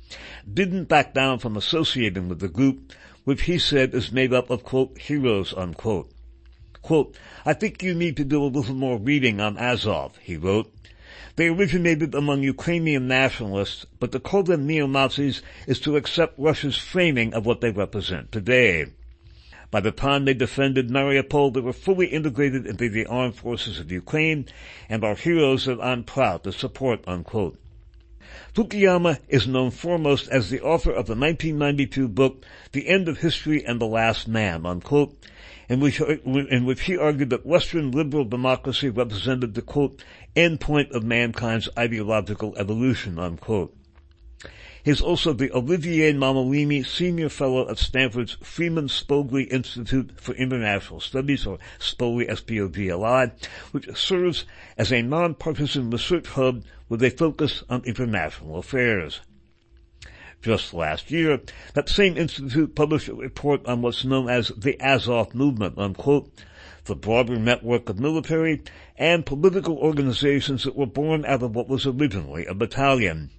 [0.53, 4.65] didn't back down from associating with the group, which he said is made up of,
[4.65, 6.11] quote, heroes, unquote.
[6.83, 10.75] Quote, I think you need to do a little more reading on Azov, he wrote.
[11.37, 17.33] They originated among Ukrainian nationalists, but to call them neo-Nazis is to accept Russia's framing
[17.33, 18.87] of what they represent today.
[19.71, 23.91] By the time they defended Mariupol, they were fully integrated into the armed forces of
[23.91, 24.47] Ukraine
[24.89, 27.59] and are heroes that I'm proud to support, unquote.
[28.55, 33.65] Fukuyama is known foremost as the author of the 1992 book, The End of History
[33.65, 35.17] and the Last Man, unquote,
[35.69, 40.03] in which, in which he argued that Western liberal democracy represented the, quote,
[40.35, 43.77] end point of mankind's ideological evolution, unquote.
[44.87, 51.45] He's also the Olivier Nomellini Senior Fellow at Stanford's Freeman Spogli Institute for International Studies,
[51.45, 53.33] or Spogli S-P-O-G-L-I,
[53.73, 54.45] which serves
[54.79, 59.23] as a nonpartisan research hub with a focus on international affairs.
[60.41, 61.41] Just last year,
[61.75, 66.31] that same institute published a report on what's known as the Azov movement, unquote,
[66.85, 68.63] the broader network of military
[68.97, 73.31] and political organizations that were born out of what was originally a battalion.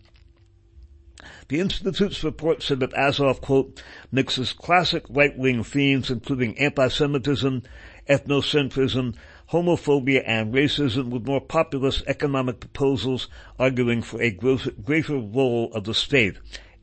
[1.50, 3.82] The Institute's report said that Azov, quote,
[4.12, 7.64] mixes classic right-wing themes including anti-Semitism,
[8.10, 9.16] ethnocentrism,
[9.52, 15.94] homophobia and racism with more populist economic proposals arguing for a greater role of the
[15.94, 16.38] state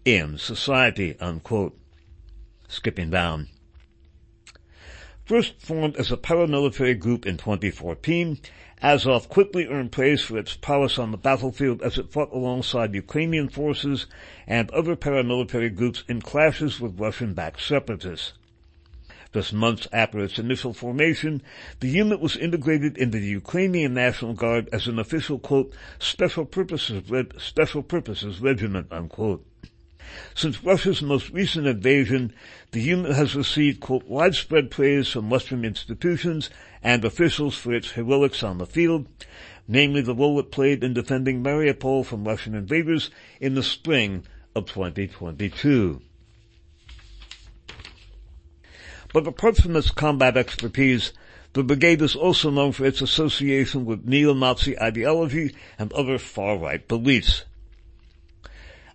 [0.06, 1.78] in society, unquote.
[2.66, 3.48] Skipping down.
[5.26, 8.38] First formed as a paramilitary group in 2014,
[8.82, 13.48] Azov quickly earned praise for its prowess on the battlefield as it fought alongside Ukrainian
[13.48, 14.06] forces
[14.46, 18.32] and other paramilitary groups in clashes with Russian-backed separatists.
[19.32, 21.42] Just months after its initial formation,
[21.80, 27.02] the unit was integrated into the Ukrainian National Guard as an official, quote, special purposes,
[27.38, 29.44] special purposes regiment, unquote.
[30.34, 32.32] Since Russia's most recent invasion,
[32.72, 36.50] the unit has received, quote, widespread praise from Western institutions
[36.82, 39.06] and officials for its heroics on the field,
[39.68, 44.66] namely the role it played in defending Mariupol from Russian invaders in the spring of
[44.66, 46.00] 2022.
[49.12, 51.12] But apart from its combat expertise,
[51.52, 57.44] the brigade is also known for its association with neo-Nazi ideology and other far-right beliefs.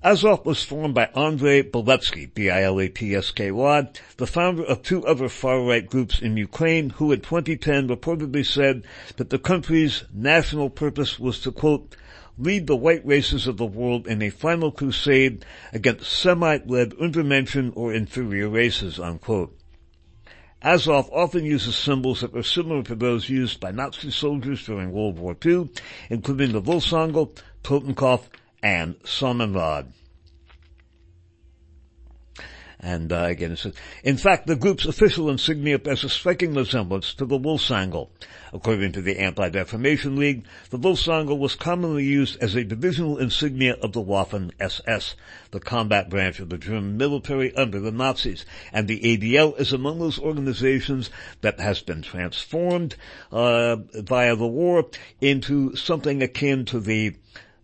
[0.01, 6.38] Azov was formed by Andrei Bialetsky, B-I-L-A-T-S-K-Y, the founder of two other far-right groups in
[6.38, 8.85] Ukraine, who in 2010 reportedly said
[9.17, 11.97] that the country's national purpose was to, quote,
[12.38, 17.93] lead the white races of the world in a final crusade against Semite-led untermenschen or
[17.93, 19.53] inferior races, unquote.
[20.62, 25.19] Azov often uses symbols that are similar to those used by Nazi soldiers during World
[25.19, 25.69] War II,
[26.09, 28.29] including the Wolfsangel, Totenkopf,
[28.61, 29.93] and Sonnenrad.
[32.81, 33.73] And uh, again, it says,
[34.05, 38.07] in fact, the group's official insignia bears a striking resemblance to the Wolfsangel.
[38.53, 43.91] According to the Anti-Defamation League, the Wolfsangel was commonly used as a divisional insignia of
[43.91, 45.15] the Waffen-SS,
[45.51, 48.45] the combat branch of the German military under the Nazis.
[48.71, 51.09] And the ADL is among those organizations
[51.41, 52.95] that has been transformed
[53.29, 54.85] uh, via the war
[55.19, 57.17] into something akin to the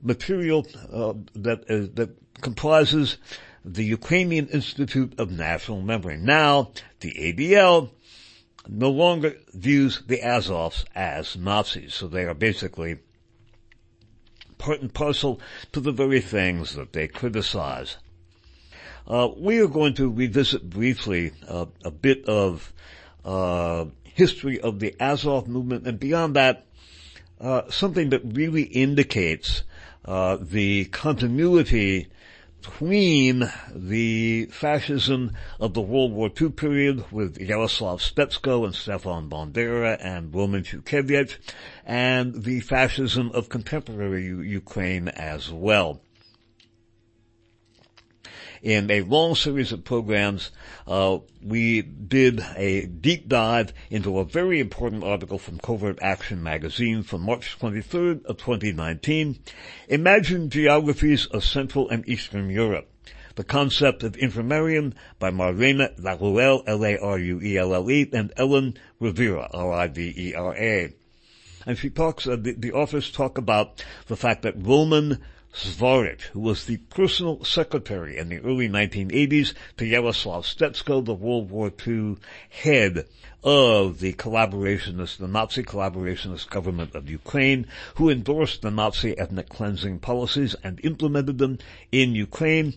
[0.05, 3.17] material uh, that uh, that comprises
[3.65, 6.17] the Ukrainian Institute of National Memory.
[6.17, 7.89] Now, the ADL
[8.67, 12.99] no longer views the Azovs as Nazis, so they are basically
[14.57, 15.39] part and parcel
[15.71, 17.97] to the very things that they criticize.
[19.07, 22.73] Uh, we are going to revisit briefly uh, a bit of
[23.23, 26.65] uh, history of the Azov movement, and beyond that,
[27.39, 29.63] uh, something that really indicates
[30.05, 32.07] uh, the continuity
[32.61, 39.97] between the fascism of the World War II period with Yaroslav Stetsko and Stefan Bandera
[39.99, 41.37] and Roman Shukhevych
[41.85, 46.01] and the fascism of contemporary Ukraine as well
[48.65, 50.49] in a long series of programs,
[50.87, 57.03] uh, we did a deep dive into a very important article from Covert Action magazine
[57.03, 59.37] from March 23rd of 2019.
[59.87, 62.89] Imagine geographies of Central and Eastern Europe.
[63.35, 70.93] The Concept of Intermarium by Marlene Laruelle, L-A-R-U-E-L-L-E, and Ellen Rivera, R-I-V-E-R-A.
[71.67, 75.23] And she talks, uh, the, the authors talk about the fact that Roman
[75.55, 81.49] Svarych, who was the personal secretary in the early 1980s to Yaroslav Stetsko, the World
[81.49, 82.17] War II
[82.49, 83.05] head
[83.41, 89.99] of the collaborationist, the Nazi collaborationist government of Ukraine, who endorsed the Nazi ethnic cleansing
[89.99, 92.73] policies and implemented them in Ukraine.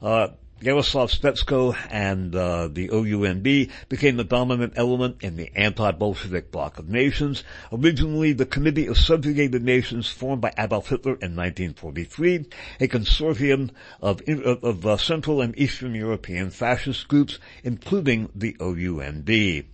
[0.00, 0.28] Uh,
[0.62, 6.88] Yaroslav Stetsko and uh, the OUNB became the dominant element in the anti-Bolshevik bloc of
[6.88, 7.42] nations.
[7.72, 12.46] Originally, the Committee of Subjugated Nations formed by Adolf Hitler in 1943,
[12.80, 19.64] a consortium of, of, uh, Central and Eastern European fascist groups, including the OUNB.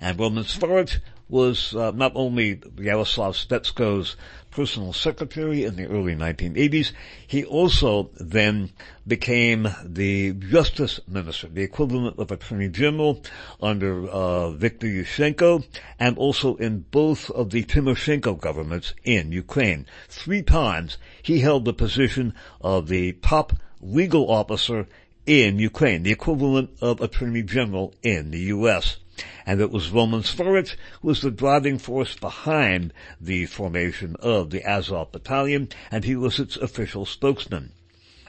[0.00, 4.16] And Roman Svarych was uh, not only Yaroslav Stetsko's
[4.50, 6.92] personal secretary in the early 1980s.
[7.26, 8.70] He also then
[9.06, 13.22] became the justice minister, the equivalent of attorney general
[13.60, 15.64] under uh, Viktor Yushchenko,
[15.98, 19.86] and also in both of the Timoshenko governments in Ukraine.
[20.08, 24.86] Three times he held the position of the top legal officer
[25.26, 28.98] in Ukraine, the equivalent of attorney general in the U.S
[29.46, 34.62] and it was Roman Svarych who was the driving force behind the formation of the
[34.64, 37.72] Azov Battalion, and he was its official spokesman.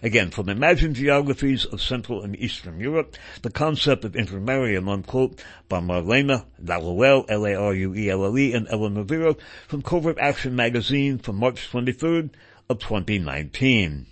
[0.04, 5.80] Again, from imagined geographies of Central and Eastern Europe, the concept of intermarium, unquote, by
[5.80, 9.36] Marlena Laruelle, L-A-R-U-E-L-L-E, and Ellen Rivera
[9.68, 12.32] from Covert Action magazine from March 23rd
[12.68, 14.08] of 2019.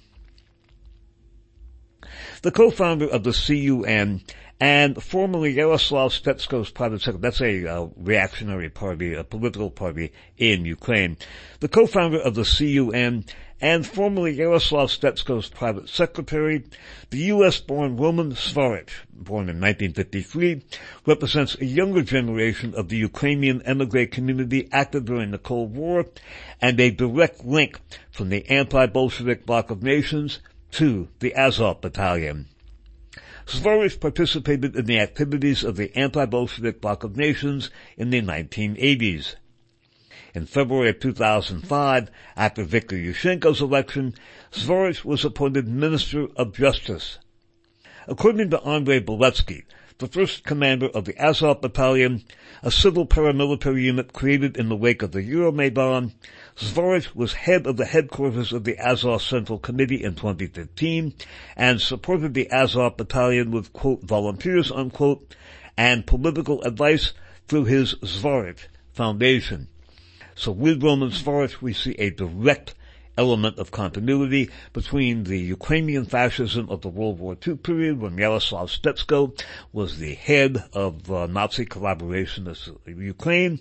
[2.42, 4.22] The co-founder of the CUN
[4.62, 10.64] and formerly Yaroslav Stetsko's private secretary, that's a uh, reactionary party, a political party in
[10.64, 11.18] Ukraine,
[11.60, 13.26] the co-founder of the CUN,
[13.60, 16.64] and formerly Yaroslav Stetsko's private secretary,
[17.10, 20.62] the U.S.-born Roman Svarych, born in 1953,
[21.06, 26.06] represents a younger generation of the Ukrainian emigre community active during the Cold War,
[26.62, 27.82] and a direct link
[28.12, 30.40] from the anti-Bolshevik bloc of nations
[30.72, 32.48] to the Azov Battalion.
[33.46, 39.36] Svarych participated in the activities of the anti-Bolshevik bloc of nations in the 1980s.
[40.36, 44.14] In February of 2005, after Viktor Yushchenko's election,
[44.52, 47.18] Svarych was appointed Minister of Justice.
[48.08, 49.64] According to Andrei Beletsky,
[49.98, 52.24] the first commander of the Azov Battalion,
[52.64, 56.14] a civil paramilitary unit created in the wake of the Euromaidan,
[56.60, 61.14] Svarych was head of the headquarters of the Azov Central Committee in 2015
[61.56, 65.36] and supported the Azov Battalion with, quote, volunteers, unquote,
[65.78, 67.14] and political advice
[67.48, 69.70] through his Svarych Foundation.
[70.36, 72.76] So with Roman Svarych, we see a direct
[73.20, 78.70] element of continuity between the Ukrainian fascism of the World War II period when Yaroslav
[78.70, 79.20] Stetsko
[79.74, 82.64] was the head of uh, Nazi collaborationist
[83.18, 83.60] Ukraine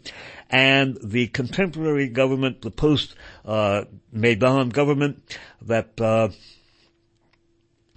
[0.49, 5.15] and the contemporary government, the post-Maidan uh, government
[5.63, 6.29] that uh,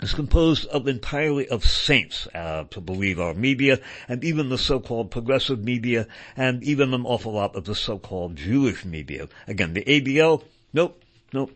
[0.02, 5.12] is composed of entirely of saints, uh, to believe our media, and even the so-called
[5.12, 9.28] progressive media, and even an awful lot of the so-called Jewish media.
[9.48, 10.44] Again, the ADL,
[10.74, 11.04] nope,
[11.34, 11.52] Nope.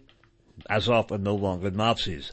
[0.69, 2.31] Azov are no longer Nazis.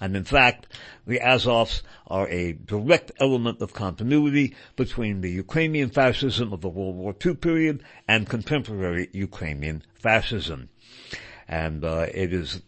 [0.00, 0.66] And in fact,
[1.06, 6.96] the Azovs are a direct element of continuity between the Ukrainian fascism of the World
[6.96, 10.68] War II period and contemporary Ukrainian fascism.
[11.46, 12.60] And uh, it is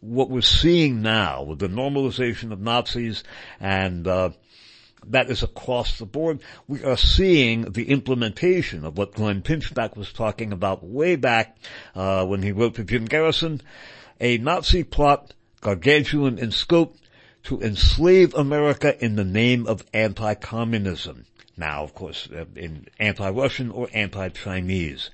[0.00, 3.24] what we're seeing now with the normalization of Nazis
[3.58, 4.30] and uh,
[5.10, 6.40] that is across the board.
[6.66, 11.56] We are seeing the implementation of what Glenn Pinchback was talking about way back
[11.94, 13.60] uh, when he wrote to Jim Garrison,
[14.20, 16.96] a Nazi plot gargantuan in scope
[17.44, 21.26] to enslave America in the name of anti-communism.
[21.56, 25.10] Now, of course, uh, in anti-Russian or anti-Chinese.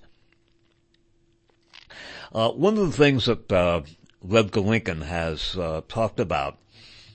[2.32, 3.82] Uh, one of the things that uh,
[4.22, 6.59] Lev Golinkin has uh, talked about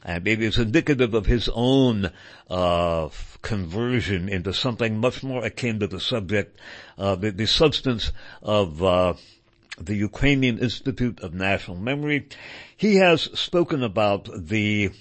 [0.05, 2.11] and maybe it's indicative of his own
[2.47, 3.09] uh,
[3.41, 6.59] conversion into something much more akin to the subject,
[6.99, 8.11] uh, the, the, substance
[8.43, 9.15] of uh,
[9.79, 12.27] the Ukrainian Institute of National Memory.
[12.77, 14.91] He has spoken about the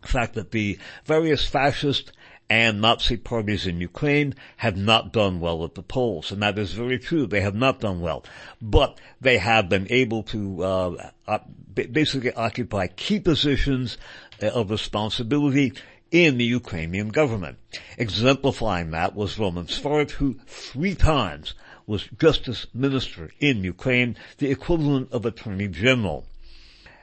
[0.00, 2.12] fact that the various fascist
[2.50, 6.72] and Nazi parties in Ukraine have not done well at the polls, and that is
[6.72, 7.26] very true.
[7.26, 8.24] They have not done well,
[8.62, 11.38] but they have been able to uh,
[11.74, 13.98] basically occupy key positions
[14.42, 15.74] uh, of responsibility
[16.10, 17.58] in the Ukrainian government.
[17.98, 21.54] Exemplifying that was Roman Svarych, who three times
[21.86, 26.26] was justice minister in Ukraine, the equivalent of attorney general.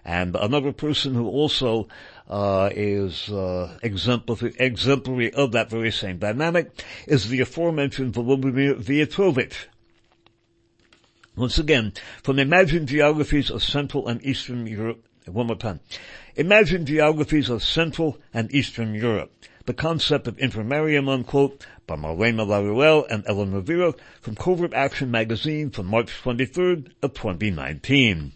[0.03, 1.87] And another person who also
[2.29, 9.67] uh, is uh, exemplary, exemplary of that very same dynamic is the aforementioned Volodymyr Vyatrovich.
[11.35, 15.79] Once again, from imagined geographies of Central and Eastern Europe, one more time.
[16.35, 19.31] Imagine geographies of Central and Eastern Europe.
[19.65, 25.71] The concept of intermarium, unquote, by Marlene Laruelle and Ellen Rivera from Covert Action magazine
[25.71, 28.31] from March 23rd of 2019.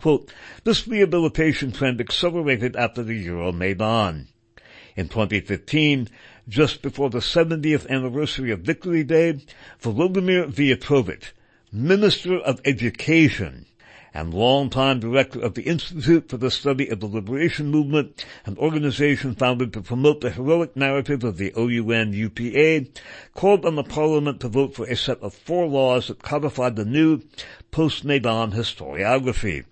[0.00, 0.32] Quote,
[0.64, 4.28] this rehabilitation trend accelerated after the Euromaidan.
[4.96, 6.08] In 2015,
[6.48, 9.44] just before the 70th anniversary of Victory Day,
[9.82, 11.32] Volodymyr Vyatrovich,
[11.70, 13.66] Minister of Education,
[14.14, 19.34] and longtime director of the Institute for the Study of the Liberation Movement, an organization
[19.34, 22.86] founded to promote the heroic narrative of the OUN UPA,
[23.34, 26.86] called on the parliament to vote for a set of four laws that codified the
[26.86, 27.20] new
[27.70, 29.66] post-Maidan historiography.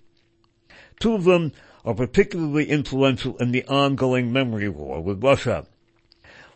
[0.99, 1.53] Two of them
[1.85, 5.65] are particularly influential in the ongoing memory war with Russia.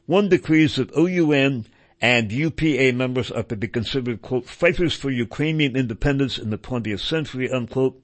[0.05, 1.65] One decrees that OUN
[2.01, 6.99] and UPA members are to be considered, quote, fighters for Ukrainian independence in the 20th
[6.99, 8.01] century, unquote,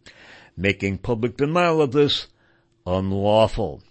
[0.55, 2.27] making public denial of this
[2.85, 3.83] unlawful.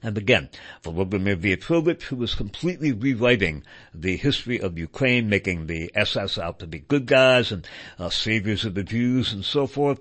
[0.00, 0.48] And again,
[0.84, 6.68] Volodymyr Vyatrovich, who was completely rewriting the history of Ukraine, making the SS out to
[6.68, 7.66] be good guys and
[7.98, 9.98] uh, saviors of the Jews and so forth,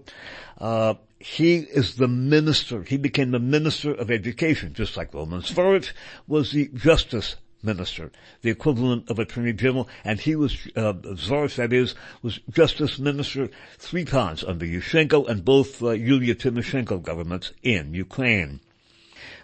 [0.60, 2.84] uh, he is the minister.
[2.84, 5.92] He became the minister of education, just like Roman Svarych
[6.28, 8.12] was the justice minister,
[8.44, 14.06] the equivalent of attorney general, and he was, uh, that is, was justice minister three
[14.06, 18.60] times under Yushchenko and both uh, Yulia Tymoshenko governments in Ukraine.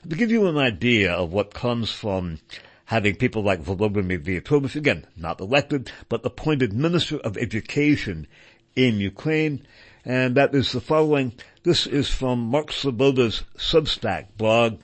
[0.09, 2.39] To give you an idea of what comes from
[2.85, 8.27] having people like Volodymyr Vyatrovich, again, not elected, but appointed Minister of Education
[8.75, 9.65] in Ukraine,
[10.03, 11.31] and that is the following.
[11.63, 14.81] This is from Mark Sleboda's Substack blog.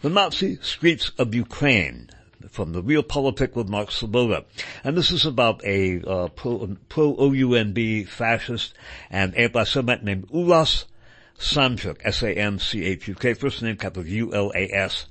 [0.00, 2.08] The Nazi Streets of Ukraine
[2.48, 4.46] from the Real Realpolitik with Mark Sleboda.
[4.82, 8.72] And this is about a uh, pro, pro-OUNB fascist
[9.10, 10.86] and anti-Semite named Ulas
[11.40, 15.06] Samchuk, S-A-M-C-H-U-K, first name capital U-L-A-S.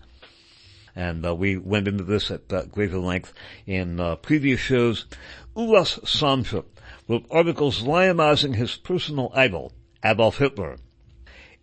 [0.95, 3.33] And uh, we went into this at uh, greater length
[3.65, 5.07] in uh, previous shows.
[5.55, 6.65] Ulas Samchuk
[7.07, 9.71] wrote articles lionizing his personal idol,
[10.05, 10.77] Adolf Hitler.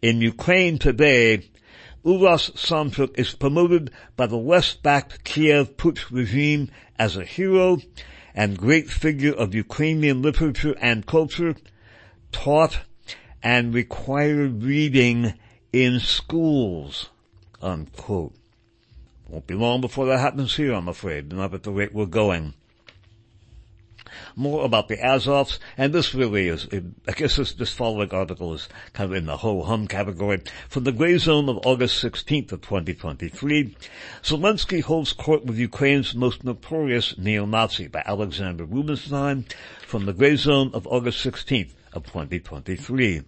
[0.03, 1.49] In Ukraine today,
[2.05, 7.79] Ulas Samchuk is promoted by the West-backed Kiev Putsch regime as a hero
[8.35, 11.55] and great figure of Ukrainian literature and culture,
[12.33, 12.81] taught
[13.47, 15.33] and required reading
[15.73, 17.11] in schools,
[17.63, 18.35] unquote.
[19.29, 22.55] Won't be long before that happens here, I'm afraid, not at the rate we're going.
[24.35, 26.67] More about the Azovs, and this really is,
[27.07, 30.43] I guess this, this following article is kind of in the ho-hum category.
[30.69, 33.77] From the Gray Zone of August 16th of 2023,
[34.25, 39.47] Zelensky holds court with Ukraine's most notorious neo-Nazi by Alexander Rubinstein
[39.87, 43.23] from the Gray Zone of August 16th of 2023.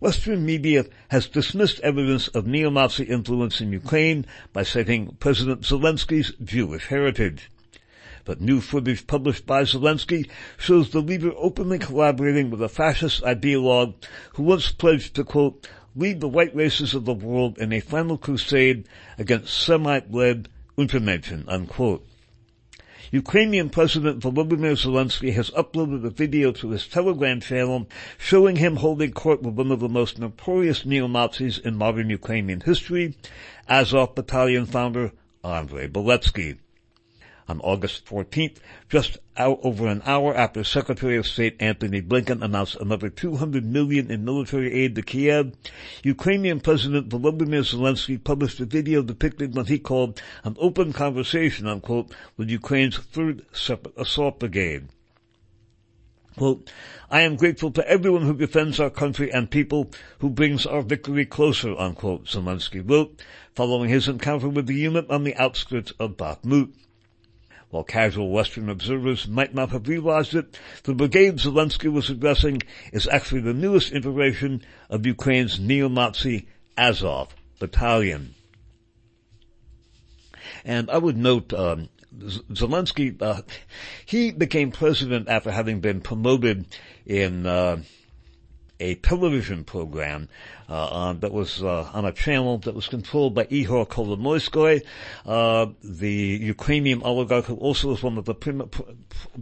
[0.00, 6.86] Western media has dismissed evidence of neo-Nazi influence in Ukraine by citing President Zelensky's Jewish
[6.86, 7.50] heritage.
[8.24, 10.26] But new footage published by Zelensky
[10.56, 13.94] shows the leader openly collaborating with a fascist ideologue
[14.34, 18.16] who once pledged to quote, lead the white races of the world in a final
[18.16, 18.88] crusade
[19.18, 20.48] against Semite-led
[20.78, 22.06] Untermenschen, unquote.
[23.12, 29.10] Ukrainian President Volodymyr Zelensky has uploaded a video to his Telegram channel showing him holding
[29.10, 33.16] court with one of the most notorious neo-Nazis in modern Ukrainian history,
[33.68, 35.10] Azov Battalion founder
[35.42, 36.58] Andrei Beletsky
[37.48, 38.58] on August 14th,
[38.88, 44.24] just over an hour after Secretary of State Antony Blinken announced another 200 million in
[44.24, 45.52] military aid to Kiev,
[46.02, 52.12] Ukrainian President Volodymyr Zelensky published a video depicting what he called an open conversation, unquote,
[52.36, 54.88] with Ukraine's 3rd Separate Assault Brigade.
[56.36, 56.70] Quote,
[57.10, 61.26] I am grateful to everyone who defends our country and people who brings our victory
[61.26, 63.20] closer, unquote, Zelensky wrote,
[63.54, 66.72] following his encounter with the unit on the outskirts of Bakhmut.
[67.70, 72.62] While casual Western observers might not have realized it, the brigade Zelensky was addressing
[72.92, 78.34] is actually the newest iteration of Ukraine's neo-Nazi Azov battalion.
[80.64, 83.42] And I would note, um, Zelensky, uh,
[84.04, 86.66] he became president after having been promoted
[87.06, 87.82] in uh,
[88.80, 90.28] a television program
[90.74, 94.82] on, that was uh, on a channel that was controlled by Ihor Kolomoisky,
[95.26, 98.70] uh, the Ukrainian oligarch who also was one of the prim-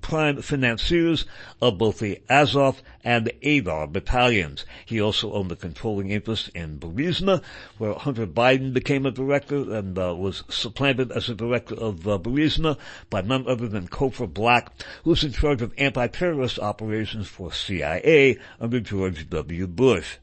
[0.01, 1.27] prime financiers
[1.61, 4.65] of both the Azov and the Aidar battalions.
[4.87, 7.43] He also owned a controlling interest in Burisma,
[7.77, 12.19] where Hunter Biden became a director and uh, was supplanted as a director of uh,
[12.19, 12.79] Burisma
[13.11, 14.73] by none other than Cofer Black,
[15.05, 19.67] who was in charge of anti-terrorist operations for CIA under George W.
[19.67, 20.17] Bush.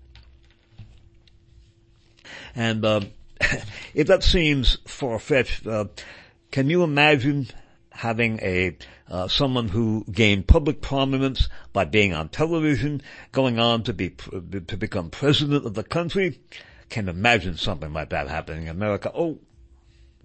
[2.56, 3.02] And uh,
[3.94, 5.86] if that seems far-fetched, uh,
[6.52, 7.48] can you imagine
[7.92, 8.78] having a
[9.10, 13.02] uh, someone who gained public prominence by being on television,
[13.32, 16.40] going on to be to become president of the country?
[16.90, 19.12] Can imagine something like that happening in America.
[19.14, 19.40] Oh,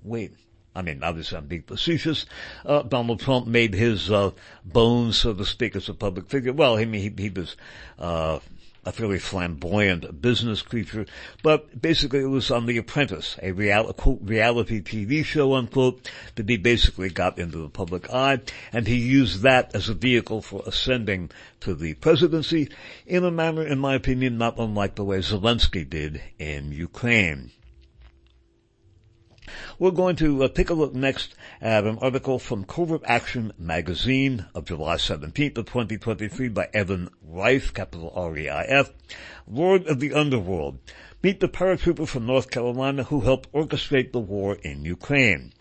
[0.02, 0.32] wait.
[0.74, 2.26] I mean, obviously I'm being facetious.
[2.64, 4.30] Uh, Donald Trump made his, uh,
[4.64, 6.52] bones, so to speak, as a public figure.
[6.52, 7.56] Well, he, he, he was,
[7.98, 8.38] uh,
[8.84, 11.04] a fairly flamboyant business creature,
[11.42, 16.48] but basically it was on The Apprentice, a real, quote, reality TV show, unquote, that
[16.48, 18.40] he basically got into the public eye,
[18.72, 22.68] and he used that as a vehicle for ascending to the presidency
[23.06, 27.50] in a manner, in my opinion, not unlike the way Zelensky did in Ukraine.
[29.78, 34.46] We're going to uh, take a look next at an article from Covert Action magazine
[34.54, 38.90] of July 17th of 2023 by Evan Reif, capital R-E-I-F,
[39.46, 40.78] Lord of the Underworld.
[41.22, 45.52] Meet the paratrooper from North Carolina who helped orchestrate the war in Ukraine.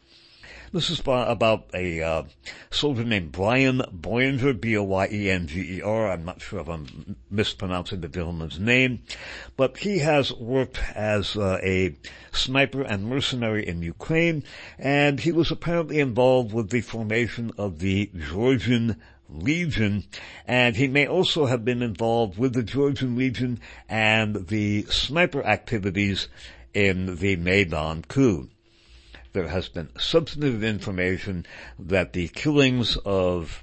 [0.71, 2.23] This is about a uh,
[2.69, 6.11] soldier named Brian Boyenger, B-O-Y-E-N-G-E-R.
[6.11, 9.01] I'm not sure if I'm mispronouncing the gentleman's name,
[9.57, 11.95] but he has worked as uh, a
[12.31, 14.43] sniper and mercenary in Ukraine,
[14.77, 20.03] and he was apparently involved with the formation of the Georgian Legion,
[20.45, 26.27] and he may also have been involved with the Georgian Legion and the sniper activities
[26.75, 28.49] in the Maidan coup
[29.33, 31.45] there has been substantive information
[31.77, 33.61] that the killings of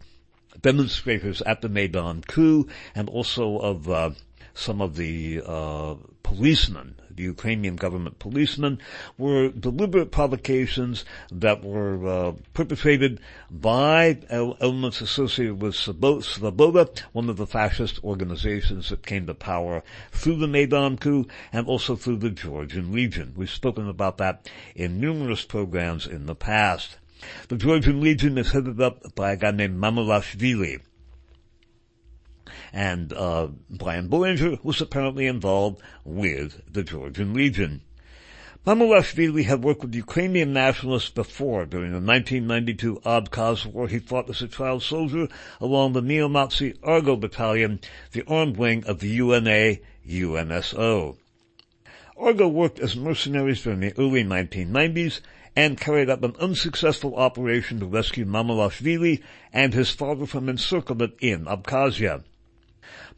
[0.61, 4.11] demonstrators at the Maidan coup and also of uh,
[4.55, 8.79] some of the uh, policemen, the Ukrainian government policemen,
[9.19, 17.47] were deliberate provocations that were uh, perpetrated by elements associated with Svoboda, one of the
[17.47, 22.93] fascist organizations that came to power through the Maidan coup and also through the Georgian
[22.93, 23.33] Legion.
[23.37, 26.97] We've spoken about that in numerous programs in the past.
[27.49, 30.81] The Georgian Legion is headed up by a guy named Mamulashvili
[32.77, 37.81] and uh, Brian Boyenger was apparently involved with the Georgian Legion.
[38.67, 41.65] Mamulashvili had worked with Ukrainian nationalists before.
[41.65, 45.27] During the 1992 Abkhaz War, he fought as a child soldier
[45.59, 47.81] along the neo-Nazi Argo Battalion,
[48.13, 51.17] the armed wing of the UNA UNSO.
[52.15, 55.21] Argo worked as mercenaries during the early 1990s
[55.57, 61.47] and carried out an unsuccessful operation to rescue Mamulashvili and his father from encirclement in
[61.47, 62.23] Abkhazia.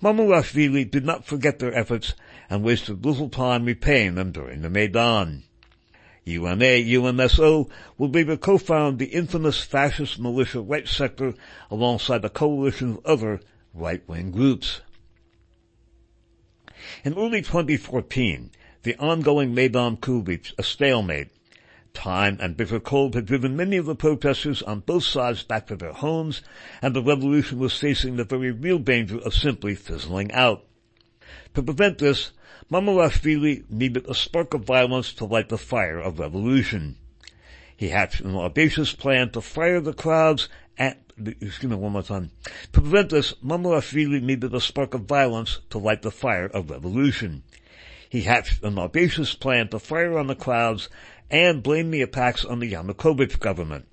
[0.02, 2.14] Mamulashvili did not forget their efforts
[2.48, 5.42] and wasted little time repaying them during the Maidan.
[6.24, 11.34] UNA UNSO will to co-found the infamous fascist militia right sector
[11.70, 13.40] alongside a coalition of other
[13.72, 14.82] right-wing groups.
[17.02, 18.50] In early 2014,
[18.82, 21.30] the ongoing Maidan coup reached a stalemate
[21.98, 25.74] Time and bitter cold had driven many of the protesters on both sides back to
[25.74, 26.42] their homes,
[26.80, 30.64] and the revolution was facing the very real danger of simply fizzling out.
[31.54, 32.30] To prevent this,
[32.70, 36.94] Mamulashvili needed a spark of violence to light the fire of revolution.
[37.76, 42.30] He hatched an audacious plan to fire the crowds at, excuse me one more time.
[42.74, 47.42] To prevent this, Mamulashvili needed a spark of violence to light the fire of revolution.
[48.08, 50.88] He hatched an audacious plan to fire on the crowds
[51.30, 53.86] and blamed the attacks on the Yanukovych government.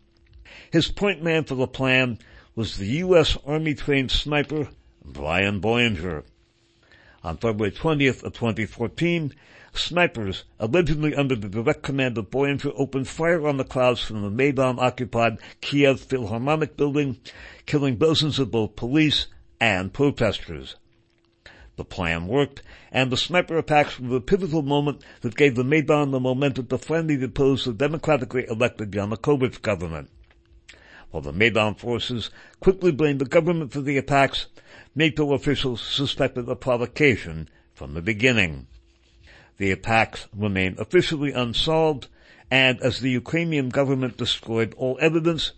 [0.72, 2.20] His point man for the plan
[2.56, 3.38] was the U.S.
[3.46, 4.70] Army-trained sniper
[5.04, 6.24] Brian Boyenger.
[7.24, 9.34] On February 20th of 2014,
[9.74, 14.30] snipers, allegedly under the direct command of Boyenger, opened fire on the crowds from the
[14.30, 17.18] Maidan-occupied Kiev Philharmonic building,
[17.66, 19.28] killing dozens of both police
[19.60, 20.76] and protesters.
[21.78, 22.62] The plan worked,
[22.92, 26.78] and the sniper attacks were the pivotal moment that gave the Maidan the momentum to
[26.78, 30.10] finally depose the democratically elected Yanukovych government.
[31.12, 32.30] While the Maidan forces
[32.62, 34.48] quickly blamed the government for the attacks,
[34.96, 38.68] NATO officials suspected a provocation from the beginning.
[39.58, 42.08] The attacks remain officially unsolved,
[42.50, 45.52] and as the Ukrainian government destroyed all evidence,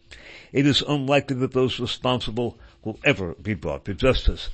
[0.52, 4.50] it is unlikely that those responsible will ever be brought to justice.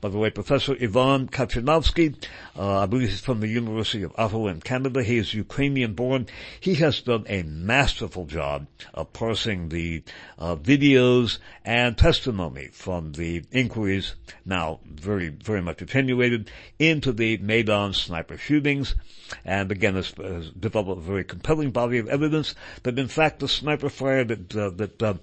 [0.00, 2.14] By the way, Professor Ivan Katchanovski,
[2.56, 5.02] uh, I believe he's from the University of Ottawa in Canada.
[5.02, 6.28] He is Ukrainian born.
[6.60, 10.04] He has done a masterful job of parsing the
[10.38, 17.92] uh, videos and testimony from the inquiries, now very, very much attenuated, into the Maidan
[17.92, 18.94] sniper shootings.
[19.44, 23.48] And again, has, has developed a very compelling body of evidence that in fact the
[23.48, 25.14] sniper fire that, uh, that uh,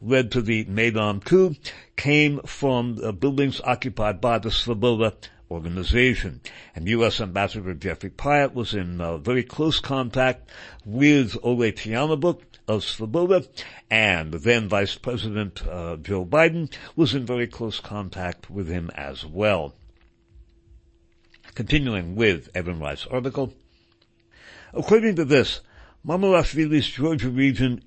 [0.00, 1.54] led to the Maidan coup
[1.96, 5.14] came from uh, buildings occupied by the Svoboda
[5.50, 6.40] organization.
[6.74, 7.20] And U.S.
[7.20, 10.50] Ambassador Jeffrey Pyatt was in uh, very close contact
[10.84, 13.46] with Ole Tyahnybok of Svoboda,
[13.90, 19.24] and then Vice President uh, Joe Biden was in very close contact with him as
[19.24, 19.74] well.
[21.54, 23.54] Continuing with Evan Reif's article,
[24.74, 25.60] according to this,
[26.06, 27.82] Mamulashvili's Georgia Legion,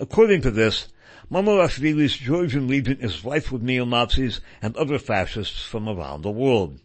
[0.00, 0.88] according to this,
[1.30, 6.80] Mamulashvili's Georgian Legion is rife with neo-Nazis and other fascists from around the world.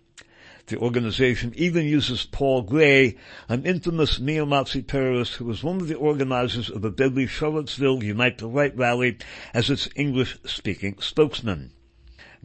[0.67, 3.17] The organization even uses Paul Gray,
[3.49, 8.37] an infamous neo-Nazi terrorist who was one of the organizers of the deadly Charlottesville Unite
[8.37, 9.17] the Right rally
[9.53, 11.71] as its English-speaking spokesman.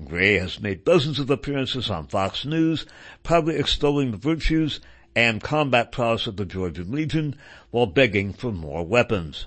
[0.03, 2.86] Gray has made dozens of appearances on Fox News,
[3.22, 4.80] proudly extolling the virtues
[5.14, 7.36] and combat prowess of the Georgian Legion
[7.70, 9.47] while begging for more weapons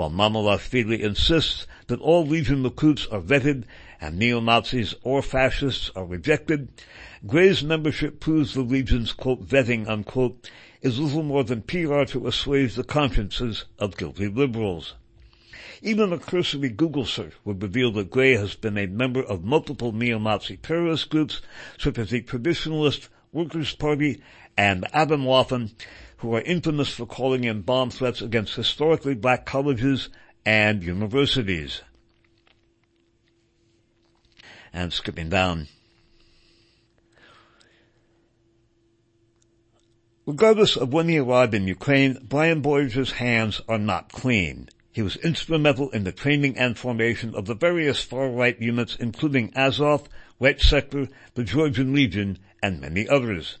[0.00, 3.64] while Mamulashvili insists that all Legion recruits are vetted
[4.00, 6.68] and neo-Nazis or fascists are rejected,
[7.26, 10.48] Gray's membership proves the Legion's quote, vetting unquote,
[10.80, 14.94] is little more than PR to assuage the consciences of guilty liberals.
[15.82, 19.92] Even a cursory Google search would reveal that Gray has been a member of multiple
[19.92, 21.42] neo-Nazi terrorist groups
[21.76, 24.22] such as the Traditionalist Workers' Party
[24.56, 25.72] and Atomwaffen,
[26.20, 30.10] who are infamous for calling in bomb threats against historically black colleges
[30.44, 31.82] and universities.
[34.72, 35.68] And skipping down.
[40.26, 44.68] Regardless of when he arrived in Ukraine, Brian Boyenger's hands are not clean.
[44.92, 50.08] He was instrumental in the training and formation of the various far-right units including Azov,
[50.38, 53.58] Right Sector, the Georgian Legion, and many others.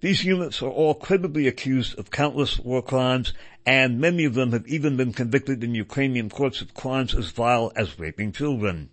[0.00, 3.32] These units are all credibly accused of countless war crimes,
[3.66, 7.72] and many of them have even been convicted in Ukrainian courts of crimes as vile
[7.74, 8.90] as raping children.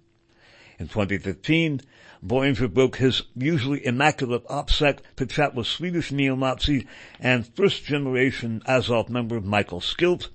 [0.79, 1.81] In 2015,
[2.25, 6.87] Boyenger broke his usually immaculate OPSEC to chat with Swedish neo-Nazi
[7.19, 10.29] and first-generation Azov member Michael Skillt,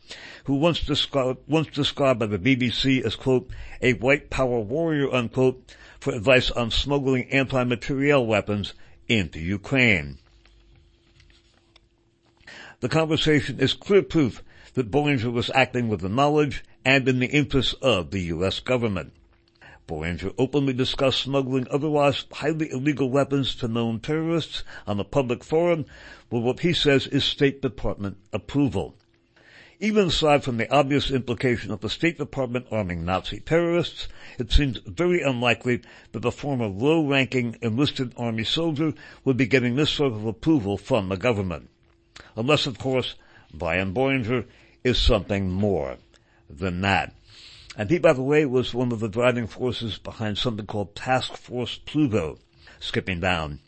[0.45, 3.51] who once described, once described by the BBC as, quote,
[3.83, 8.75] a white power warrior, unquote, for advice on smuggling anti-materiel weapons
[9.09, 10.19] into Ukraine.
[12.81, 17.27] The conversation is clear proof that Boyenger was acting with the knowledge and in the
[17.27, 18.59] interests of the U.S.
[18.59, 19.13] government.
[19.87, 25.85] Boyenger openly discussed smuggling otherwise highly illegal weapons to known terrorists on a public forum
[26.31, 28.97] with what he says is State Department approval.
[29.79, 34.09] Even aside from the obvious implication of the State Department arming Nazi terrorists,
[34.39, 38.95] it seems very unlikely that a former low-ranking enlisted army soldier
[39.27, 41.69] would be getting this sort of approval from the government.
[42.37, 43.15] Unless, of course,
[43.53, 44.47] Brian Boyenger
[44.85, 45.97] is something more
[46.49, 47.15] than that.
[47.77, 51.37] And he, by the way, was one of the driving forces behind something called Task
[51.37, 52.39] Force Pluto,
[52.79, 53.61] skipping down.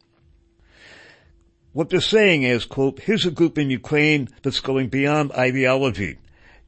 [1.73, 6.19] What they're saying is, quote, here's a group in Ukraine that's going beyond ideology.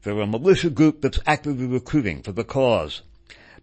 [0.01, 3.01] They're a militia group that's actively recruiting for the cause.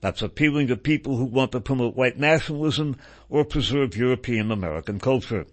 [0.01, 2.97] That's appealing to people who want to promote white nationalism
[3.29, 5.47] or preserve European American culture.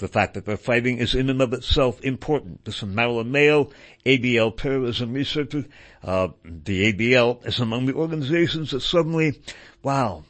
[0.00, 2.64] The fact that they're fighting is in and of itself important.
[2.64, 3.68] This is Marilyn Mayo,
[4.06, 5.66] ADL terrorism researcher.
[6.02, 9.38] Uh, the ADL is among the organizations that suddenly,
[9.82, 10.24] wow,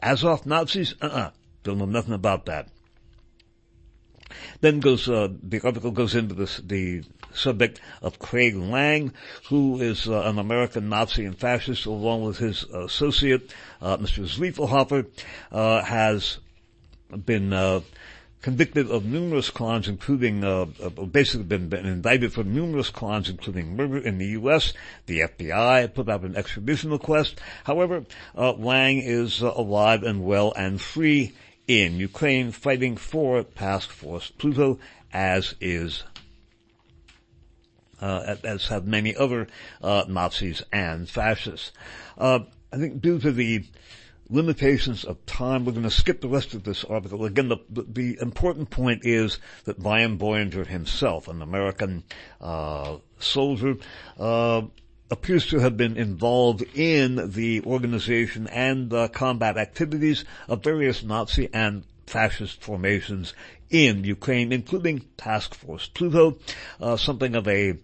[0.00, 0.94] as Azov Nazis?
[1.02, 1.30] Uh-uh.
[1.64, 2.68] Don't know nothing about that.
[4.60, 7.02] Then goes, uh, the article goes into this, the
[7.34, 9.12] subject of Craig Lang,
[9.48, 13.52] who is uh, an American Nazi and fascist, along with his associate,
[13.82, 14.24] uh, Mr.
[14.24, 15.06] Zwiefelhofer,
[15.50, 16.38] uh, has
[17.24, 17.80] been, uh,
[18.46, 23.74] convicted of numerous crimes, including uh, uh, basically been, been, indicted for numerous crimes, including
[23.74, 24.72] murder in the U.S.
[25.06, 27.40] The FBI put out an extradition request.
[27.64, 28.04] However,
[28.38, 31.32] uh, Lang is uh, alive and well and free
[31.66, 34.78] in Ukraine, fighting for Task Force Pluto,
[35.12, 36.04] as is
[38.00, 39.48] uh, as have many other
[39.82, 41.72] uh, Nazis and fascists.
[42.16, 43.64] I think due to the
[44.28, 45.64] limitations of time.
[45.64, 47.24] We're going to skip the rest of this article.
[47.24, 52.04] Again, the, the important point is that Brian Boyenger himself, an American
[52.40, 53.76] uh, soldier,
[54.18, 54.62] uh,
[55.10, 61.48] appears to have been involved in the organization and uh, combat activities of various Nazi
[61.52, 63.34] and fascist formations
[63.70, 66.38] in Ukraine, including Task Force Pluto,
[66.80, 67.78] uh, something of a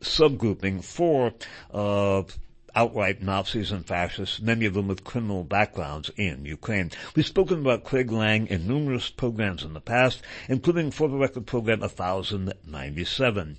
[0.00, 1.32] subgrouping for
[1.72, 2.22] uh,
[2.78, 6.92] outright Nazis and fascists, many of them with criminal backgrounds in Ukraine.
[7.16, 11.44] We've spoken about Craig Lang in numerous programs in the past, including for the record
[11.44, 13.56] program 1097.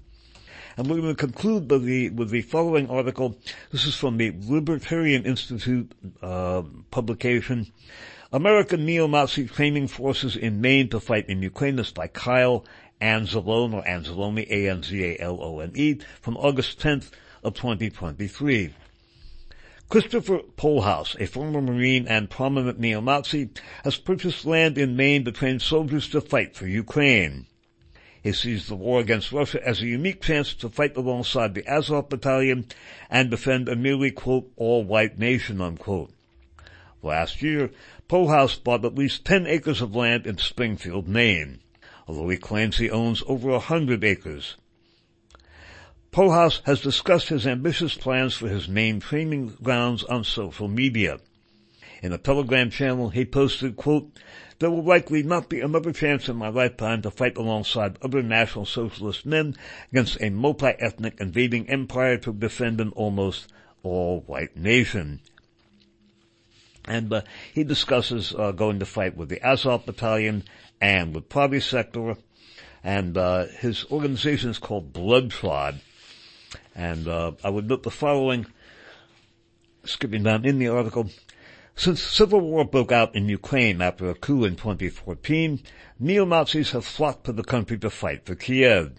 [0.78, 3.38] And we're going to conclude with the, with the following article.
[3.74, 5.92] This is from the Libertarian Institute
[6.22, 7.74] uh, publication.
[8.32, 11.76] American neo-Nazi training forces in Maine to fight in Ukraine.
[11.76, 12.64] This by Kyle
[13.02, 17.10] Anzalone or Anzalone, A-N-Z-A-L-O-N-E, from August 10th
[17.44, 18.74] of 2023.
[19.90, 23.50] Christopher Pohlhaus, a former Marine and prominent neo-Nazi,
[23.84, 27.48] has purchased land in Maine to train soldiers to fight for Ukraine.
[28.22, 32.10] He sees the war against Russia as a unique chance to fight alongside the Azov
[32.10, 32.68] Battalion
[33.10, 36.12] and defend a nearly, quote, all-white nation, unquote.
[37.02, 37.72] Last year,
[38.08, 41.62] Pohlhaus bought at least 10 acres of land in Springfield, Maine,
[42.08, 44.56] although he claims he owns over a hundred acres.
[46.12, 51.20] Pohlhaus has discussed his ambitious plans for his Maine training grounds on social media.
[52.02, 54.18] In a Telegram channel, he posted, quote,
[54.58, 58.66] there will likely not be another chance in my lifetime to fight alongside other National
[58.66, 59.56] Socialist men
[59.92, 63.52] against a multi-ethnic invading empire to defend an almost
[63.84, 65.20] all-white nation.
[66.86, 67.22] And uh,
[67.54, 70.44] he discusses uh, going to fight with the Azov Battalion
[70.82, 72.16] and with Pravy Sector,
[72.84, 75.76] and uh, his organization is called Blood Tribe.
[76.76, 78.46] And uh, I would note the following,
[79.84, 81.10] skipping down in the article.
[81.76, 85.62] Since civil war broke out in Ukraine after a coup in 2014,
[86.00, 88.92] neo-Nazis have flocked to the country to fight for Kiev.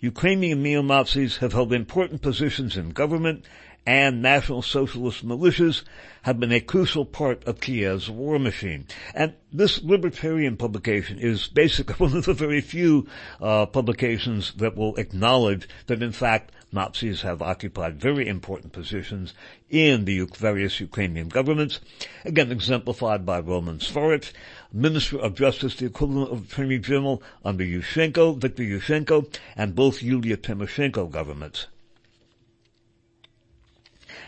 [0.00, 3.44] Ukrainian neo-Nazis have held important positions in government
[3.86, 5.82] and National Socialist militias
[6.22, 8.86] have been a crucial part of Kiev's war machine.
[9.14, 13.08] And this libertarian publication is basically one of the very few
[13.40, 19.34] uh, publications that will acknowledge that in fact Nazis have occupied very important positions
[19.68, 21.80] in the various Ukrainian governments,
[22.24, 24.32] again exemplified by Roman Svarych,
[24.72, 30.36] Minister of Justice, the equivalent of Attorney General under Yushchenko, Viktor Yushchenko, and both Yulia
[30.36, 31.66] Tymoshenko governments.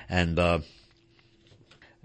[0.08, 0.58] And uh,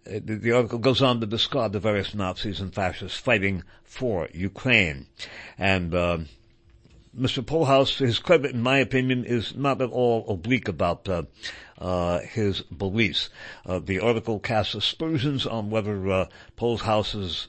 [0.05, 5.07] the, the, article goes on to describe the various Nazis and fascists fighting for Ukraine.
[5.57, 6.19] And uh,
[7.17, 7.43] Mr.
[7.43, 11.23] Pohlhaus, to his credit, in my opinion, is not at all oblique about uh,
[11.79, 13.29] uh, his beliefs.
[13.65, 16.25] Uh, the article casts aspersions on whether uh,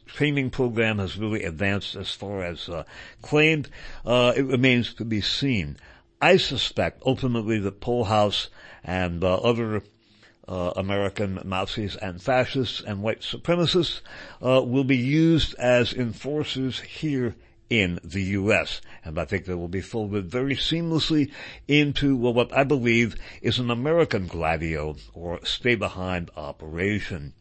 [0.07, 2.85] training program has really advanced as far as uh,
[3.21, 3.69] claimed.
[4.07, 5.77] Uh, it remains to be seen.
[6.21, 8.49] I suspect ultimately that Pohlhaus
[8.83, 9.83] and uh, other
[10.49, 14.01] uh, American Nazis and fascists and white supremacists
[14.43, 17.37] uh, will be used as enforcers here
[17.71, 18.81] in the U.S.
[19.05, 21.31] And I think they will be folded very seamlessly
[21.67, 27.35] into well, what I believe is an American Gladio or stay behind operation.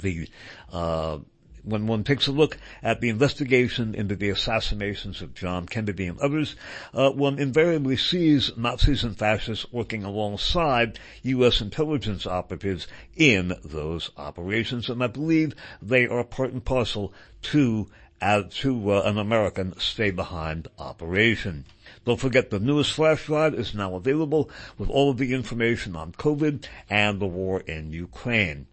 [0.00, 0.28] The
[0.72, 1.18] uh,
[1.64, 6.18] when one takes a look at the investigation into the assassinations of John Kennedy and
[6.18, 6.56] others,
[6.92, 11.60] uh, one invariably sees Nazis and fascists working alongside U.S.
[11.60, 17.88] intelligence operatives in those operations, and I believe they are part and parcel to
[18.22, 21.64] uh, to uh, an American stay-behind operation.
[22.04, 24.48] Don't forget the newest flash drive is now available
[24.78, 28.66] with all of the information on COVID and the war in Ukraine.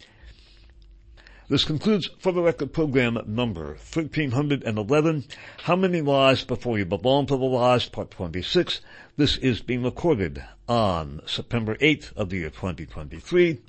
[1.48, 5.26] This concludes For the Record program number 1311,
[5.64, 8.82] How Many Lies Before You Belong to the Lies, Part 26.
[9.18, 13.62] This is being recorded on September 8th of the year 2023.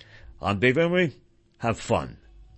[0.43, 1.15] I'm Dave Emory.
[1.59, 2.19] Have fun.